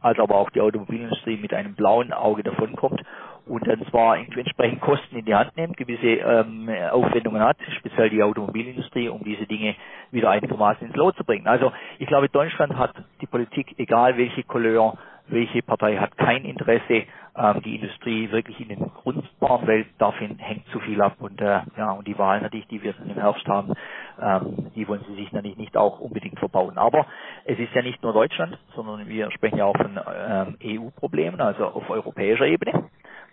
als 0.00 0.18
aber 0.18 0.36
auch 0.36 0.50
die 0.50 0.60
Automobilindustrie 0.60 1.38
mit 1.38 1.54
einem 1.54 1.74
blauen 1.74 2.12
Auge 2.12 2.42
davonkommt 2.42 3.02
und 3.46 3.66
dann 3.66 3.84
zwar 3.86 4.16
entsprechend 4.16 4.80
Kosten 4.80 5.16
in 5.16 5.24
die 5.24 5.34
Hand 5.34 5.56
nimmt, 5.56 5.76
gewisse 5.76 6.06
ähm, 6.06 6.68
Aufwendungen 6.90 7.42
hat, 7.42 7.56
speziell 7.78 8.10
die 8.10 8.22
Automobilindustrie, 8.22 9.08
um 9.08 9.22
diese 9.22 9.46
Dinge 9.46 9.74
wieder 10.10 10.30
einigermaßen 10.30 10.86
ins 10.86 10.96
Lot 10.96 11.16
zu 11.16 11.24
bringen. 11.24 11.46
Also 11.46 11.72
ich 11.98 12.06
glaube, 12.06 12.28
Deutschland 12.28 12.76
hat 12.76 12.94
die 13.20 13.26
Politik, 13.26 13.74
egal 13.78 14.16
welche 14.16 14.42
Couleur, 14.44 14.96
welche 15.28 15.62
Partei 15.62 15.96
hat 15.96 16.16
kein 16.16 16.44
Interesse, 16.44 17.04
ähm, 17.36 17.62
die 17.64 17.76
Industrie 17.76 18.30
wirklich 18.30 18.60
in 18.60 18.68
den 18.68 18.90
Grund 18.94 19.24
fahren, 19.40 19.66
weil 19.66 19.86
davon 19.98 20.38
hängt 20.38 20.66
zu 20.68 20.78
viel 20.80 21.00
ab 21.00 21.16
und 21.18 21.40
äh, 21.40 21.60
ja 21.76 21.92
und 21.92 22.06
die 22.06 22.16
Wahlen 22.18 22.42
natürlich, 22.42 22.68
die 22.68 22.82
wir 22.82 22.94
im 23.00 23.14
Herbst 23.14 23.46
haben, 23.46 23.72
ähm, 24.20 24.70
die 24.74 24.86
wollen 24.86 25.04
sie 25.08 25.14
sich 25.16 25.32
natürlich 25.32 25.56
nicht 25.56 25.76
auch 25.76 25.98
unbedingt 26.00 26.38
verbauen. 26.38 26.78
Aber 26.78 27.06
es 27.44 27.58
ist 27.58 27.74
ja 27.74 27.82
nicht 27.82 28.02
nur 28.02 28.12
Deutschland, 28.12 28.58
sondern 28.74 29.08
wir 29.08 29.30
sprechen 29.32 29.58
ja 29.58 29.64
auch 29.64 29.76
von 29.76 29.98
ähm, 30.28 30.56
EU-Problemen, 30.62 31.40
also 31.40 31.66
auf 31.66 31.88
europäischer 31.90 32.46
Ebene. 32.46 32.84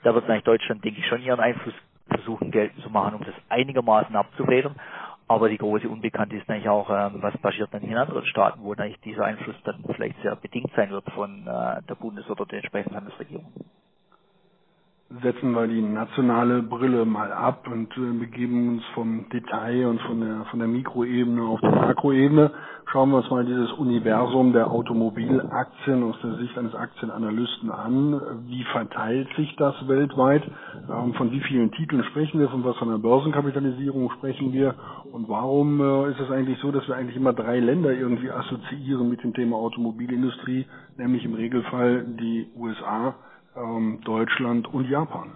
Da 0.04 0.14
wird 0.14 0.26
natürlich 0.26 0.44
Deutschland, 0.44 0.84
denke 0.84 1.00
ich, 1.00 1.08
schon 1.08 1.22
ihren 1.22 1.40
Einfluss 1.40 1.74
versuchen 2.08 2.52
geltend 2.52 2.84
zu 2.84 2.90
machen, 2.90 3.16
um 3.16 3.24
das 3.24 3.36
einigermaßen 3.50 4.16
abzufedern. 4.16 4.76
Aber 5.28 5.48
die 5.48 5.58
große 5.58 5.88
Unbekannte 5.88 6.36
ist 6.36 6.48
natürlich 6.48 6.70
auch, 6.70 6.90
ähm, 6.90 7.22
was 7.22 7.38
passiert 7.38 7.74
dann 7.74 7.84
in 7.84 7.96
anderen 7.96 8.26
Staaten, 8.26 8.62
wo 8.64 8.74
natürlich 8.74 9.00
dieser 9.02 9.26
Einfluss 9.26 9.56
dann 9.64 9.84
vielleicht 9.96 10.22
sehr 10.22 10.36
bedingt 10.36 10.72
sein 10.76 10.90
wird 10.90 11.10
von 11.12 11.48
äh, 11.48 11.82
der 11.88 11.96
Bundes- 11.96 12.30
oder 12.30 12.46
der 12.46 12.60
entsprechenden 12.60 12.96
Landesregierung 12.96 13.54
setzen 15.22 15.52
wir 15.54 15.68
die 15.68 15.82
nationale 15.82 16.64
Brille 16.64 17.06
mal 17.06 17.32
ab 17.34 17.68
und 17.70 17.92
äh, 17.98 18.18
begeben 18.18 18.70
uns 18.70 18.84
vom 18.94 19.28
Detail 19.30 19.88
und 19.88 20.02
von 20.02 20.22
der 20.22 20.46
von 20.50 20.60
der 20.60 20.68
Mikroebene 20.68 21.44
auf 21.44 21.60
die 21.60 21.68
Makroebene. 21.68 22.52
Schauen 22.92 23.12
wir 23.12 23.18
uns 23.18 23.30
mal 23.30 23.46
dieses 23.46 23.72
Universum 23.74 24.54
der 24.54 24.70
Automobilaktien 24.70 26.04
aus 26.04 26.16
der 26.24 26.36
Sicht 26.36 26.58
eines 26.58 26.76
Aktienanalysten 26.76 27.72
an. 27.72 28.20
Wie 28.48 28.64
verteilt 28.66 29.30
sich 29.38 29.56
das 29.58 29.76
weltweit? 29.88 30.44
Ähm, 30.90 31.14
von 31.14 31.32
wie 31.32 31.42
vielen 31.42 31.72
Titeln 31.72 32.04
sprechen 32.06 32.40
wir? 32.40 32.50
Von 32.50 32.64
was 32.64 32.78
von 32.78 32.90
der 32.90 32.98
Börsenkapitalisierung 32.98 34.12
sprechen 34.12 34.54
wir? 34.54 34.76
Und 35.12 35.28
warum 35.30 35.80
äh, 35.82 36.12
ist 36.12 36.20
es 36.20 36.32
eigentlich 36.32 36.60
so, 36.60 36.72
dass 36.72 36.88
wir 36.88 36.96
eigentlich 36.96 37.18
immer 37.18 37.34
drei 37.34 37.60
Länder 37.60 37.94
irgendwie 37.94 38.32
assoziieren 38.32 39.10
mit 39.10 39.24
dem 39.24 39.34
Thema 39.34 39.58
Automobilindustrie, 39.58 40.66
nämlich 40.98 41.26
im 41.26 41.34
Regelfall 41.34 42.06
die 42.20 42.48
USA, 42.58 43.16
ähm, 43.56 44.00
Deutschland 44.04 44.68
und 44.74 44.90
Japan. 44.90 45.36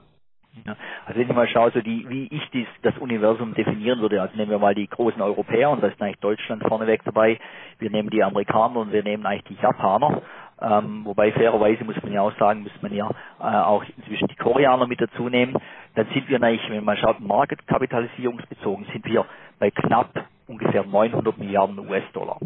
Ja, 0.65 0.75
also 1.05 1.19
wenn 1.19 1.27
ich 1.27 1.36
mal 1.36 1.48
schaue, 1.50 1.72
so 1.72 1.81
die, 1.81 2.07
wie 2.07 2.27
ich 2.31 2.50
dies, 2.51 2.67
das 2.81 2.98
Universum 3.00 3.53
definieren 3.55 4.00
würde, 4.00 4.22
also 4.22 4.38
nehmen 4.38 4.51
wir 4.51 4.60
mal 4.60 4.74
die 4.74 4.88
großen 4.88 5.22
Europäer 5.22 5.69
und 5.69 5.84
da 5.84 5.88
ist 5.88 6.01
eigentlich 6.01 6.19
Deutschland 6.19 6.63
vorneweg 6.63 7.03
dabei, 7.03 7.39
wir 7.79 7.89
nehmen 7.89 8.10
die 8.10 8.24
Amerikaner 8.24 8.79
und 8.79 8.93
wir 8.93 9.03
nehmen 9.03 9.25
eigentlich 9.25 9.57
die 9.57 9.62
Japaner, 9.62 10.22
ähm, 10.62 11.01
wobei 11.03 11.34
fairerweise 11.34 11.84
muss 11.84 12.01
man 12.01 12.13
ja 12.13 12.22
auch 12.22 12.38
sagen, 12.38 12.63
muss 12.63 12.81
man 12.81 12.93
ja 12.93 13.10
äh, 13.39 13.43
auch 13.43 13.84
inzwischen 13.98 14.29
die 14.29 14.36
Koreaner 14.36 14.88
mit 14.88 15.01
dazu 15.01 15.27
nehmen, 15.27 15.57
dann 15.95 16.07
sind 16.13 16.29
wir 16.29 16.41
eigentlich, 16.41 16.69
wenn 16.69 16.86
man 16.86 16.98
schaut, 16.98 17.19
marketkapitalisierungsbezogen, 17.19 18.86
sind 18.93 19.05
wir 19.05 19.25
bei 19.60 19.72
knapp 19.72 20.25
ungefähr 20.48 20.86
900 20.86 21.38
Milliarden 21.38 21.79
US-Dollar. 21.79 22.39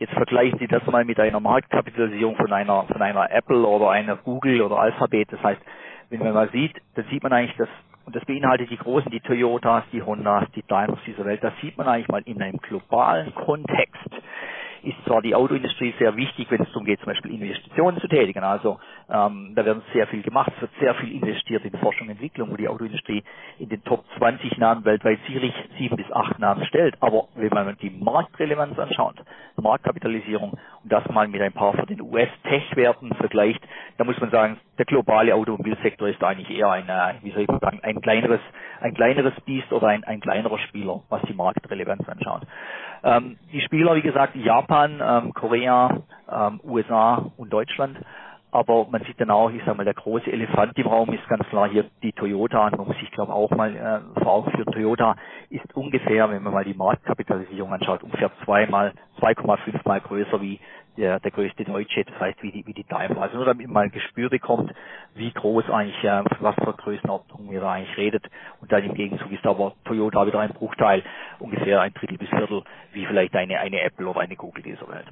Jetzt 0.00 0.14
vergleichen 0.14 0.58
Sie 0.58 0.66
das 0.66 0.82
mal 0.86 1.04
mit 1.04 1.20
einer 1.20 1.40
Marktkapitalisierung 1.40 2.34
von 2.34 2.50
einer, 2.54 2.84
von 2.84 3.02
einer 3.02 3.30
Apple 3.30 3.66
oder 3.66 3.90
einer 3.90 4.16
Google 4.16 4.62
oder 4.62 4.78
Alphabet. 4.78 5.30
Das 5.30 5.42
heißt, 5.42 5.60
wenn 6.08 6.20
man 6.20 6.32
mal 6.32 6.48
sieht, 6.52 6.72
dann 6.94 7.04
sieht 7.10 7.22
man 7.22 7.34
eigentlich, 7.34 7.54
dass, 7.58 7.68
und 8.06 8.16
das 8.16 8.24
beinhaltet 8.24 8.70
die 8.70 8.78
großen, 8.78 9.10
die 9.10 9.20
Toyotas, 9.20 9.84
die 9.92 10.02
Hondas, 10.02 10.50
die 10.56 10.64
Daimlers 10.66 11.00
dieser 11.04 11.26
Welt, 11.26 11.44
das 11.44 11.52
sieht 11.60 11.76
man 11.76 11.86
eigentlich 11.86 12.08
mal 12.08 12.22
in 12.24 12.40
einem 12.40 12.56
globalen 12.56 13.34
Kontext 13.34 14.08
ist 14.82 14.96
zwar 15.04 15.20
die 15.20 15.34
Autoindustrie 15.34 15.92
sehr 15.98 16.16
wichtig, 16.16 16.50
wenn 16.50 16.62
es 16.62 16.68
darum 16.68 16.86
geht, 16.86 17.00
zum 17.00 17.06
Beispiel 17.08 17.32
Investitionen 17.80 18.00
zu 18.00 18.08
tätigen. 18.08 18.44
Also 18.44 18.78
ähm, 19.10 19.52
da 19.54 19.64
werden 19.64 19.82
sehr 19.92 20.06
viel 20.06 20.22
gemacht, 20.22 20.52
es 20.56 20.62
wird 20.62 20.70
sehr 20.80 20.94
viel 20.96 21.12
investiert 21.12 21.64
in 21.64 21.72
Forschung 21.78 22.06
und 22.08 22.12
Entwicklung, 22.12 22.50
wo 22.50 22.56
die 22.56 22.68
Autoindustrie 22.68 23.24
in 23.58 23.68
den 23.68 23.82
Top 23.84 24.04
20 24.18 24.58
Namen 24.58 24.84
weltweit 24.84 25.18
sicherlich 25.26 25.54
sieben 25.78 25.96
bis 25.96 26.10
acht 26.12 26.38
Namen 26.38 26.64
stellt. 26.66 26.96
Aber 27.00 27.28
wenn 27.34 27.50
man 27.50 27.76
die 27.78 27.90
Marktrelevanz 27.90 28.78
anschaut, 28.78 29.16
Marktkapitalisierung 29.56 30.52
und 30.52 30.92
das 30.92 31.06
mal 31.10 31.28
mit 31.28 31.40
ein 31.40 31.52
paar 31.52 31.74
von 31.74 31.86
den 31.86 32.00
US-Tech-Werten 32.00 33.14
vergleicht, 33.14 33.60
da 33.98 34.04
muss 34.04 34.18
man 34.20 34.30
sagen, 34.30 34.58
der 34.78 34.86
globale 34.86 35.34
Automobilsektor 35.34 36.08
ist 36.08 36.22
eigentlich 36.22 36.50
eher 36.50 36.70
ein, 36.70 36.88
äh, 36.88 37.14
wie 37.22 37.32
soll 37.32 37.42
ich 37.42 37.60
sagen, 37.60 37.80
ein 37.82 38.00
kleineres, 38.00 38.40
ein 38.80 38.94
kleineres 38.94 39.34
Biest 39.44 39.72
oder 39.72 39.88
ein, 39.88 40.04
ein 40.04 40.20
kleinerer 40.20 40.58
Spieler, 40.58 41.02
was 41.08 41.22
die 41.22 41.34
Marktrelevanz 41.34 42.08
anschaut. 42.08 42.42
Ähm, 43.02 43.38
die 43.52 43.60
Spieler, 43.62 43.94
wie 43.96 44.02
gesagt, 44.02 44.36
Japan, 44.36 45.00
ähm, 45.02 45.34
Korea, 45.34 46.02
ähm, 46.30 46.60
USA 46.64 47.30
und 47.36 47.52
Deutschland. 47.52 47.98
Aber 48.52 48.86
man 48.90 49.02
sieht 49.04 49.20
dann 49.20 49.30
auch, 49.30 49.50
ich 49.50 49.62
sage 49.64 49.76
mal, 49.76 49.84
der 49.84 49.94
große 49.94 50.30
Elefant 50.30 50.76
im 50.76 50.86
Raum 50.88 51.12
ist 51.12 51.26
ganz 51.28 51.46
klar 51.48 51.68
hier 51.68 51.84
die 52.02 52.12
Toyota. 52.12 52.66
Und 52.66 52.78
man 52.78 52.88
muss 52.88 52.98
sich, 52.98 53.10
glaube 53.12 53.32
auch 53.32 53.50
mal 53.50 53.76
äh, 53.76 54.20
vor 54.20 54.32
Augen 54.32 54.50
führen, 54.50 54.72
Toyota 54.72 55.16
ist 55.50 55.64
ungefähr, 55.76 56.28
wenn 56.30 56.42
man 56.42 56.52
mal 56.52 56.64
die 56.64 56.74
Marktkapitalisierung 56.74 57.72
anschaut, 57.72 58.02
ungefähr 58.02 58.30
zweimal, 58.44 58.92
2,5 59.20 59.86
mal 59.86 60.00
größer 60.00 60.40
wie 60.40 60.58
der, 60.96 61.20
der 61.20 61.30
größte 61.30 61.64
Deutsche, 61.64 62.04
das 62.04 62.18
heißt 62.20 62.42
wie 62.42 62.52
die, 62.52 62.66
wie 62.66 62.74
die 62.74 62.84
Daimler. 62.84 63.22
Also 63.22 63.36
nur 63.36 63.46
damit 63.46 63.68
man 63.68 63.84
ein 63.84 63.90
Gespür 63.90 64.28
bekommt, 64.28 64.72
wie 65.14 65.32
groß 65.32 65.68
eigentlich, 65.70 66.02
äh, 66.04 66.22
was 66.40 66.54
für 66.56 66.72
Größenordnung 66.72 67.50
wir 67.50 67.60
da 67.60 67.72
eigentlich 67.72 67.96
redet. 67.96 68.24
Und 68.60 68.70
dann 68.72 68.84
im 68.84 68.94
Gegenzug 68.94 69.30
ist 69.32 69.46
aber 69.46 69.74
Toyota 69.84 70.26
wieder 70.26 70.40
ein 70.40 70.52
Bruchteil, 70.52 71.02
ungefähr 71.38 71.80
ein 71.80 71.94
Drittel 71.94 72.18
bis 72.18 72.28
Viertel, 72.28 72.62
wie 72.92 73.06
vielleicht 73.06 73.34
eine, 73.34 73.58
eine 73.58 73.80
Apple 73.82 74.06
oder 74.06 74.20
eine 74.20 74.36
Google 74.36 74.62
dieser 74.62 74.88
Welt. 74.88 75.06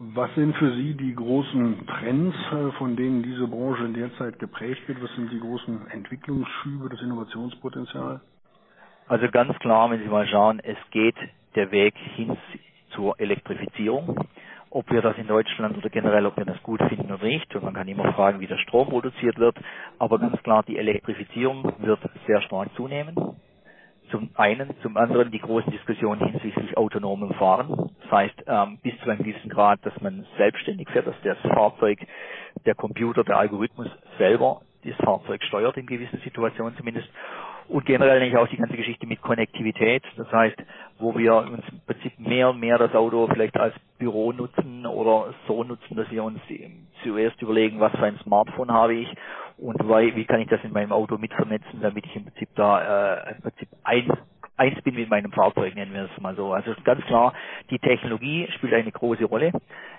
Was 0.00 0.32
sind 0.36 0.56
für 0.56 0.72
Sie 0.76 0.94
die 0.94 1.12
großen 1.12 1.86
Trends, 1.88 2.36
äh, 2.52 2.70
von 2.78 2.94
denen 2.94 3.24
diese 3.24 3.48
Branche 3.48 3.88
derzeit 3.88 4.38
geprägt 4.38 4.86
wird? 4.86 5.02
Was 5.02 5.12
sind 5.16 5.32
die 5.32 5.40
großen 5.40 5.90
Entwicklungsschübe, 5.90 6.88
das 6.88 7.02
Innovationspotenzial? 7.02 8.20
Also 9.08 9.28
ganz 9.30 9.58
klar, 9.58 9.90
wenn 9.90 10.00
Sie 10.00 10.08
mal 10.08 10.26
schauen, 10.28 10.60
es 10.60 10.76
geht 10.92 11.16
der 11.56 11.72
Weg 11.72 11.94
hin 12.14 12.36
zur 12.98 13.18
Elektrifizierung. 13.20 14.28
Ob 14.70 14.90
wir 14.90 15.00
das 15.00 15.16
in 15.16 15.28
Deutschland 15.28 15.78
oder 15.78 15.88
generell, 15.88 16.26
ob 16.26 16.36
wir 16.36 16.44
das 16.44 16.60
gut 16.62 16.82
finden 16.88 17.10
oder 17.10 17.24
nicht. 17.24 17.54
Und 17.54 17.64
man 17.64 17.72
kann 17.72 17.88
immer 17.88 18.12
fragen, 18.12 18.40
wie 18.40 18.46
der 18.46 18.58
Strom 18.58 18.88
produziert 18.88 19.38
wird. 19.38 19.56
Aber 19.98 20.18
ganz 20.18 20.42
klar, 20.42 20.64
die 20.64 20.76
Elektrifizierung 20.76 21.72
wird 21.78 22.00
sehr 22.26 22.42
stark 22.42 22.68
zunehmen. 22.74 23.14
Zum 24.10 24.30
einen, 24.34 24.74
zum 24.82 24.96
anderen 24.96 25.30
die 25.30 25.38
großen 25.38 25.70
Diskussionen 25.70 26.26
hinsichtlich 26.26 26.76
autonomem 26.76 27.32
Fahren. 27.34 27.90
Das 28.02 28.10
heißt, 28.10 28.44
ähm, 28.46 28.78
bis 28.82 28.98
zu 28.98 29.08
einem 29.08 29.22
gewissen 29.22 29.48
Grad, 29.48 29.84
dass 29.86 29.98
man 30.00 30.26
selbstständig 30.36 30.88
fährt, 30.90 31.06
dass 31.06 31.14
das 31.22 31.38
Fahrzeug, 31.52 32.00
der 32.66 32.74
Computer, 32.74 33.22
der 33.22 33.38
Algorithmus 33.38 33.88
selber 34.18 34.62
das 34.84 34.96
Fahrzeug 34.96 35.42
steuert 35.44 35.76
in 35.76 35.86
gewissen 35.86 36.20
Situationen 36.24 36.76
zumindest. 36.76 37.08
Und 37.68 37.84
generell 37.84 38.20
eigentlich 38.20 38.36
auch 38.36 38.48
die 38.48 38.56
ganze 38.56 38.76
Geschichte 38.76 39.06
mit 39.06 39.20
Konnektivität. 39.20 40.02
Das 40.16 40.30
heißt, 40.32 40.56
wo 40.98 41.16
wir 41.16 41.36
uns 41.36 41.62
im 41.70 41.80
Prinzip 41.86 42.18
mehr 42.18 42.50
und 42.50 42.60
mehr 42.60 42.78
das 42.78 42.94
Auto 42.94 43.28
vielleicht 43.30 43.58
als 43.58 43.74
Büro 43.98 44.32
nutzen 44.32 44.86
oder 44.86 45.34
so 45.46 45.62
nutzen, 45.64 45.96
dass 45.96 46.10
wir 46.10 46.24
uns 46.24 46.40
zuerst 47.02 47.40
überlegen, 47.42 47.78
was 47.78 47.92
für 47.92 48.06
ein 48.06 48.18
Smartphone 48.22 48.72
habe 48.72 48.94
ich 48.94 49.08
und 49.58 49.78
wie 49.80 50.24
kann 50.24 50.40
ich 50.40 50.48
das 50.48 50.62
in 50.64 50.72
meinem 50.72 50.92
Auto 50.92 51.18
mit 51.18 51.32
vernetzen, 51.32 51.80
damit 51.80 52.06
ich 52.06 52.16
im 52.16 52.24
Prinzip 52.24 52.48
da 52.54 53.16
äh, 53.16 53.34
im 53.34 53.42
Prinzip 53.42 53.68
eins 53.84 54.08
eins 54.58 54.80
bin 54.82 54.94
mit 54.94 55.08
meinem 55.08 55.32
Fahrzeug, 55.32 55.74
nennen 55.74 55.94
wir 55.94 56.08
es 56.12 56.20
mal 56.20 56.34
so. 56.34 56.52
Also 56.52 56.74
ganz 56.84 57.04
klar, 57.06 57.32
die 57.70 57.78
Technologie 57.78 58.48
spielt 58.56 58.74
eine 58.74 58.92
große 58.92 59.24
Rolle. 59.24 59.52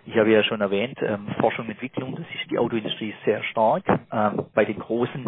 Ich 0.05 0.17
habe 0.17 0.31
ja 0.31 0.43
schon 0.43 0.61
erwähnt, 0.61 0.99
ähm, 1.01 1.27
Forschung 1.39 1.65
und 1.65 1.71
Entwicklung, 1.71 2.15
das 2.15 2.25
ist 2.35 2.51
die 2.51 2.57
Autoindustrie 2.57 3.13
sehr 3.25 3.43
stark. 3.43 3.83
Ähm, 4.11 4.45
bei 4.53 4.65
den 4.65 4.79
großen 4.79 5.25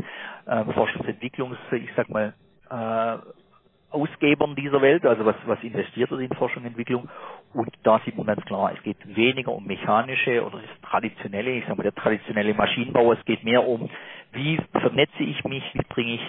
ähm, 0.48 0.74
Forschungsentwicklungs, 0.74 1.58
ich 1.72 1.90
sag 1.96 2.10
mal, 2.10 2.34
äh, 2.70 3.18
Ausgebern 3.92 4.56
dieser 4.56 4.82
Welt, 4.82 5.06
also 5.06 5.26
was, 5.26 5.36
was 5.46 5.62
investiert 5.64 6.12
wird 6.12 6.22
in 6.22 6.34
Forschung 6.38 6.64
und 6.64 6.70
Entwicklung. 6.70 7.10
Und 7.54 7.70
da 7.84 8.00
sieht 8.06 8.16
man 8.16 8.26
ganz 8.26 8.44
klar, 8.46 8.72
es 8.74 8.82
geht 8.84 8.98
weniger 9.16 9.52
um 9.52 9.66
mechanische 9.66 10.46
oder 10.46 10.60
das 10.60 10.90
traditionelle, 10.90 11.52
ich 11.52 11.66
sage 11.66 11.76
mal 11.76 11.84
der 11.84 11.96
traditionelle 11.96 12.54
Maschinenbau, 12.54 13.12
es 13.12 13.24
geht 13.26 13.44
mehr 13.44 13.68
um, 13.68 13.90
wie 14.32 14.58
vernetze 14.72 15.24
ich 15.24 15.44
mich, 15.44 15.64
wie 15.74 15.84
bringe 15.90 16.14
ich 16.14 16.22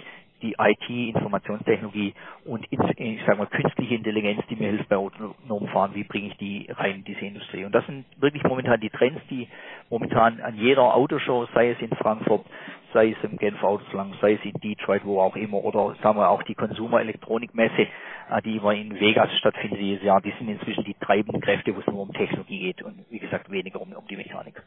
die 0.42 0.56
IT, 0.58 0.88
Informationstechnologie 0.88 2.14
und 2.44 2.66
ich 2.70 2.78
sage 3.26 3.38
mal 3.38 3.46
künstliche 3.46 3.94
Intelligenz, 3.94 4.42
die 4.50 4.56
mir 4.56 4.68
hilft 4.70 4.88
bei 4.88 4.96
autonomem 4.96 5.68
Fahren, 5.68 5.94
wie 5.94 6.04
bringe 6.04 6.28
ich 6.28 6.37
die 6.37 6.66
rein 6.70 6.96
in 6.96 7.04
diese 7.04 7.25
Industrie. 7.25 7.64
Und 7.64 7.75
das 7.75 7.87
sind 7.87 8.04
wirklich 8.20 8.42
momentan 8.44 8.80
die 8.80 8.90
Trends, 8.90 9.20
die 9.30 9.49
momentan 9.90 10.40
an 10.40 10.56
jeder 10.56 10.94
Autoshow, 10.94 11.46
sei 11.54 11.70
es 11.70 11.80
in 11.80 11.90
Frankfurt, 11.90 12.44
sei 12.92 13.11
es 13.11 13.25
im 13.25 13.38
Genf 13.38 13.62
Autoslang, 13.62 14.14
sei 14.20 14.34
es 14.34 14.44
in 14.44 14.58
Detroit, 14.61 15.04
wo 15.04 15.20
auch 15.20 15.37
immer, 15.37 15.64
oder 15.64 15.94
sagen 16.02 16.18
wir 16.18 16.28
auch 16.28 16.42
die 16.42 16.54
Consumer 16.54 17.00
Elektronikmesse, 17.00 17.87
äh, 18.30 18.42
die 18.44 18.56
immer 18.56 18.75
in 18.75 18.99
Vegas 18.99 19.32
stattfindet 19.38 19.80
dieses 19.80 20.02
Jahr, 20.02 20.20
die 20.20 20.32
sind 20.38 20.49
inzwischen 20.49 20.84
die 20.84 20.94
treibenden 20.94 21.40
Kräfte, 21.40 21.75
wo 21.75 21.80
es 21.80 21.87
nur 21.87 22.02
um 22.02 22.12
Technologie 22.12 22.61
geht 22.61 22.82
und 22.82 23.04
wie 23.11 23.18
gesagt 23.18 23.50
weniger 23.50 23.80
um, 23.80 23.92
um 23.92 24.06
die 24.06 24.16
Mechanik. 24.16 24.62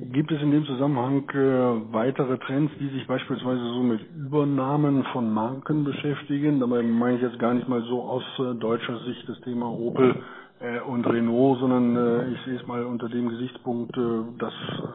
Gibt 0.00 0.30
es 0.30 0.40
in 0.40 0.52
dem 0.52 0.64
Zusammenhang 0.64 1.28
äh, 1.30 1.92
weitere 1.92 2.38
Trends, 2.38 2.72
die 2.78 2.88
sich 2.90 3.04
beispielsweise 3.08 3.60
so 3.60 3.82
mit 3.82 4.00
Übernahmen 4.14 5.02
von 5.12 5.28
Marken 5.32 5.82
beschäftigen? 5.82 6.60
Dabei 6.60 6.82
meine 6.82 7.16
ich 7.16 7.22
jetzt 7.22 7.40
gar 7.40 7.52
nicht 7.52 7.68
mal 7.68 7.82
so 7.82 8.02
aus 8.02 8.22
äh, 8.38 8.54
deutscher 8.54 8.96
Sicht 9.00 9.28
das 9.28 9.40
Thema 9.40 9.66
Opel 9.66 10.14
äh, 10.60 10.78
und 10.82 11.04
Renault, 11.04 11.58
sondern 11.58 11.96
äh, 11.96 12.28
ich 12.28 12.40
sehe 12.44 12.60
es 12.60 12.66
mal 12.68 12.84
unter 12.84 13.08
dem 13.08 13.28
Gesichtspunkt, 13.28 13.96
äh, 13.96 14.38
dass 14.38 14.54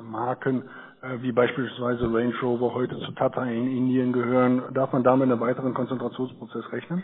Marken 0.09 0.63
äh, 1.01 1.21
wie 1.21 1.33
beispielsweise 1.33 2.05
Range 2.05 2.33
Rover 2.41 2.73
heute 2.73 2.97
zu 2.99 3.11
Tata 3.11 3.43
in 3.43 3.75
Indien 3.75 4.13
gehören. 4.13 4.61
Darf 4.73 4.93
man 4.93 5.03
damit 5.03 5.29
einen 5.29 5.41
weiteren 5.41 5.73
Konzentrationsprozess 5.73 6.71
rechnen? 6.71 7.03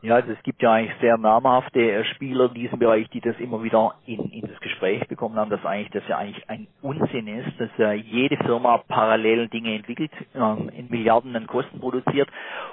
Ja, 0.00 0.14
also 0.14 0.30
es 0.30 0.40
gibt 0.44 0.62
ja 0.62 0.74
eigentlich 0.74 0.96
sehr 1.00 1.18
namhafte 1.18 1.80
äh, 1.80 2.04
Spieler 2.04 2.46
in 2.46 2.54
diesem 2.54 2.78
Bereich, 2.78 3.08
die 3.10 3.20
das 3.20 3.36
immer 3.40 3.64
wieder 3.64 3.96
in, 4.06 4.30
in 4.30 4.46
das 4.46 4.60
Gespräch 4.60 5.06
bekommen 5.08 5.34
haben, 5.34 5.50
dass 5.50 5.64
eigentlich 5.64 5.90
das 5.90 6.06
ja 6.06 6.18
eigentlich 6.18 6.48
ein 6.48 6.68
Unsinn 6.82 7.26
ist, 7.26 7.58
dass 7.58 7.70
äh, 7.80 7.94
jede 7.94 8.36
Firma 8.36 8.78
parallel 8.86 9.48
Dinge 9.48 9.74
entwickelt, 9.74 10.12
ähm, 10.36 10.70
in 10.76 10.88
Milliarden 10.88 11.34
an 11.34 11.48
Kosten 11.48 11.80
produziert 11.80 12.28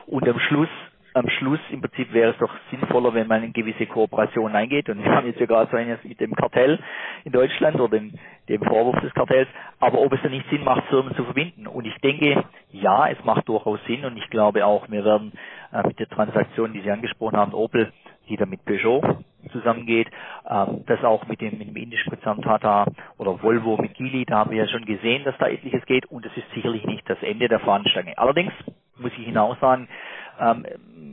und 0.06 0.28
am 0.30 0.40
Schluss 0.40 0.70
am 1.16 1.30
Schluss 1.30 1.60
im 1.72 1.80
Prinzip 1.80 2.12
wäre 2.12 2.32
es 2.32 2.38
doch 2.40 2.52
sinnvoller, 2.70 3.14
wenn 3.14 3.28
man 3.28 3.42
in 3.42 3.54
gewisse 3.54 3.86
Kooperationen 3.86 4.54
eingeht. 4.54 4.90
Und 4.90 5.02
wir 5.02 5.10
haben 5.10 5.26
jetzt 5.26 5.40
ja 5.40 5.46
gerade 5.46 5.72
so 5.72 5.78
eines 5.78 6.04
mit 6.04 6.20
dem 6.20 6.36
Kartell 6.36 6.78
in 7.24 7.32
Deutschland 7.32 7.80
oder 7.80 7.98
dem, 7.98 8.12
dem 8.50 8.62
Vorwurf 8.62 9.00
des 9.00 9.14
Kartells. 9.14 9.48
Aber 9.80 10.00
ob 10.00 10.12
es 10.12 10.22
dann 10.22 10.32
nicht 10.32 10.50
Sinn 10.50 10.66
macht, 10.66 10.84
Firmen 10.90 11.16
zu 11.16 11.24
verbinden. 11.24 11.68
Und 11.68 11.86
ich 11.86 11.96
denke, 12.02 12.44
ja, 12.74 13.08
es 13.08 13.24
macht 13.24 13.48
durchaus 13.48 13.80
Sinn. 13.88 14.04
Und 14.04 14.18
ich 14.18 14.30
glaube 14.30 14.66
auch, 14.66 14.90
wir 14.90 15.06
werden 15.06 15.32
äh, 15.76 15.88
mit 15.88 16.00
der 16.00 16.08
Transaktion, 16.08 16.74
die 16.74 16.82
Sie 16.82 16.92
angesprochen 16.92 17.38
haben, 17.38 17.54
Opel, 17.54 17.92
die 18.30 18.38
dann 18.38 18.50
mit 18.50 18.66
Peugeot 18.66 19.02
zusammengeht, 19.52 20.08
ähm, 20.50 20.84
das 20.88 21.04
auch 21.04 21.28
mit 21.28 21.42
dem, 21.42 21.58
mit 21.58 21.68
dem 21.68 21.76
indischen 21.76 22.10
Konzern 22.10 22.42
Tata 22.42 22.86
oder 23.18 23.42
Volvo 23.42 23.78
mit 23.78 23.94
Geely, 23.96 24.26
da 24.26 24.40
haben 24.40 24.52
wir 24.52 24.58
ja 24.58 24.68
schon 24.68 24.86
gesehen, 24.86 25.24
dass 25.24 25.38
da 25.38 25.48
etliches 25.48 25.86
geht 25.86 26.06
und 26.08 26.26
es 26.26 26.36
ist 26.36 26.50
sicherlich 26.54 26.86
nicht 26.86 27.08
das 27.10 27.22
Ende 27.22 27.48
der 27.48 27.60
Fahnenstange. 27.60 28.18
Allerdings 28.18 28.54
muss 28.98 29.12
ich 29.18 29.26
hinaus 29.26 29.60
sagen, 29.60 29.88
ähm, 30.40 30.66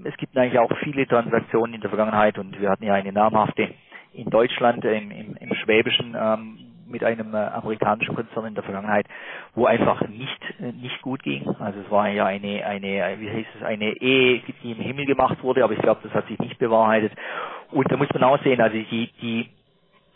es 0.05 0.16
gibt 0.16 0.37
eigentlich 0.37 0.59
auch 0.59 0.70
viele 0.83 1.07
Transaktionen 1.07 1.75
in 1.75 1.81
der 1.81 1.90
Vergangenheit 1.90 2.38
und 2.38 2.61
wir 2.61 2.70
hatten 2.70 2.85
ja 2.85 2.94
eine 2.94 3.12
namhafte 3.12 3.68
in 4.12 4.29
Deutschland, 4.29 4.85
im, 4.85 5.11
im, 5.11 5.37
im 5.37 5.55
Schwäbischen, 5.55 6.14
ähm, 6.18 6.59
mit 6.92 7.02
einem 7.02 7.35
äh, 7.35 7.38
amerikanischen 7.38 8.14
Konzern 8.14 8.46
in 8.46 8.55
der 8.55 8.62
Vergangenheit, 8.62 9.07
wo 9.55 9.66
einfach 9.66 10.07
nicht 10.09 10.40
äh, 10.61 10.72
nicht 10.72 11.02
gut 11.02 11.22
ging. 11.22 11.48
Also 11.59 11.81
es 11.81 11.90
war 11.90 12.09
ja 12.09 12.26
eine 12.26 12.64
eine 12.64 13.16
wie 13.18 13.31
heißt 13.31 13.48
es 13.59 13.62
eine 13.64 13.96
Ehe, 14.00 14.42
die 14.62 14.72
im 14.72 14.78
Himmel 14.78 15.07
gemacht 15.07 15.42
wurde, 15.42 15.64
aber 15.64 15.72
ich 15.72 15.81
glaube, 15.81 16.00
das 16.05 16.12
hat 16.12 16.28
sich 16.28 16.38
nicht 16.38 16.59
bewahrheitet. 16.59 17.12
Und 17.72 17.90
da 17.90 17.96
muss 17.96 18.09
man 18.12 18.22
auch 18.24 18.42
sehen, 18.42 18.61
also 18.61 18.76
die 18.76 19.11
die 19.20 19.48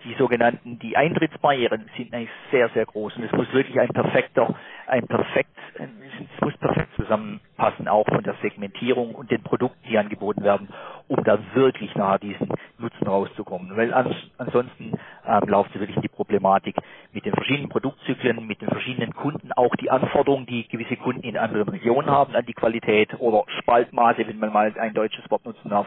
die 0.06 0.14
sogenannten, 0.14 0.78
die 0.78 0.96
Eintrittsbarrieren 0.96 1.90
sind 1.96 2.14
eigentlich 2.14 2.30
sehr, 2.50 2.68
sehr 2.70 2.86
groß 2.86 3.16
und 3.16 3.24
es 3.24 3.32
muss 3.32 3.52
wirklich 3.52 3.78
ein 3.80 3.88
perfekter, 3.88 4.54
ein 4.86 5.06
perfekt, 5.06 5.50
es 5.74 6.40
muss 6.40 6.56
perfekt 6.58 6.90
zusammenpassen, 6.96 7.88
auch 7.88 8.06
von 8.06 8.22
der 8.22 8.34
Segmentierung 8.40 9.14
und 9.14 9.30
den 9.30 9.42
Produkten, 9.42 9.88
die 9.88 9.98
angeboten 9.98 10.42
werden, 10.44 10.68
um 11.08 11.22
da 11.24 11.38
wirklich 11.54 11.94
nahe 11.96 12.18
diesen 12.20 12.48
Nutzen 12.78 13.06
rauszukommen. 13.06 13.76
Weil 13.76 13.92
ans, 13.92 14.14
ansonsten 14.38 14.92
ähm, 15.26 15.48
läuft 15.48 15.78
wirklich 15.78 15.98
die 16.00 16.08
Problematik 16.08 16.76
mit 17.12 17.24
den 17.24 17.34
verschiedenen 17.34 17.68
Produktzyklen, 17.68 18.46
mit 18.46 18.60
den 18.60 18.68
verschiedenen 18.68 19.12
Kunden, 19.14 19.52
auch 19.52 19.74
die 19.76 19.90
Anforderungen, 19.90 20.46
die 20.46 20.68
gewisse 20.68 20.96
Kunden 20.96 21.22
in 21.22 21.36
anderen 21.36 21.68
Regionen 21.68 22.10
haben 22.10 22.34
an 22.34 22.46
die 22.46 22.54
Qualität 22.54 23.10
oder 23.18 23.44
Spaltmaße, 23.58 24.26
wenn 24.26 24.38
man 24.38 24.52
mal 24.52 24.72
ein 24.78 24.94
deutsches 24.94 25.28
Wort 25.30 25.44
nutzen 25.44 25.68
darf, 25.68 25.86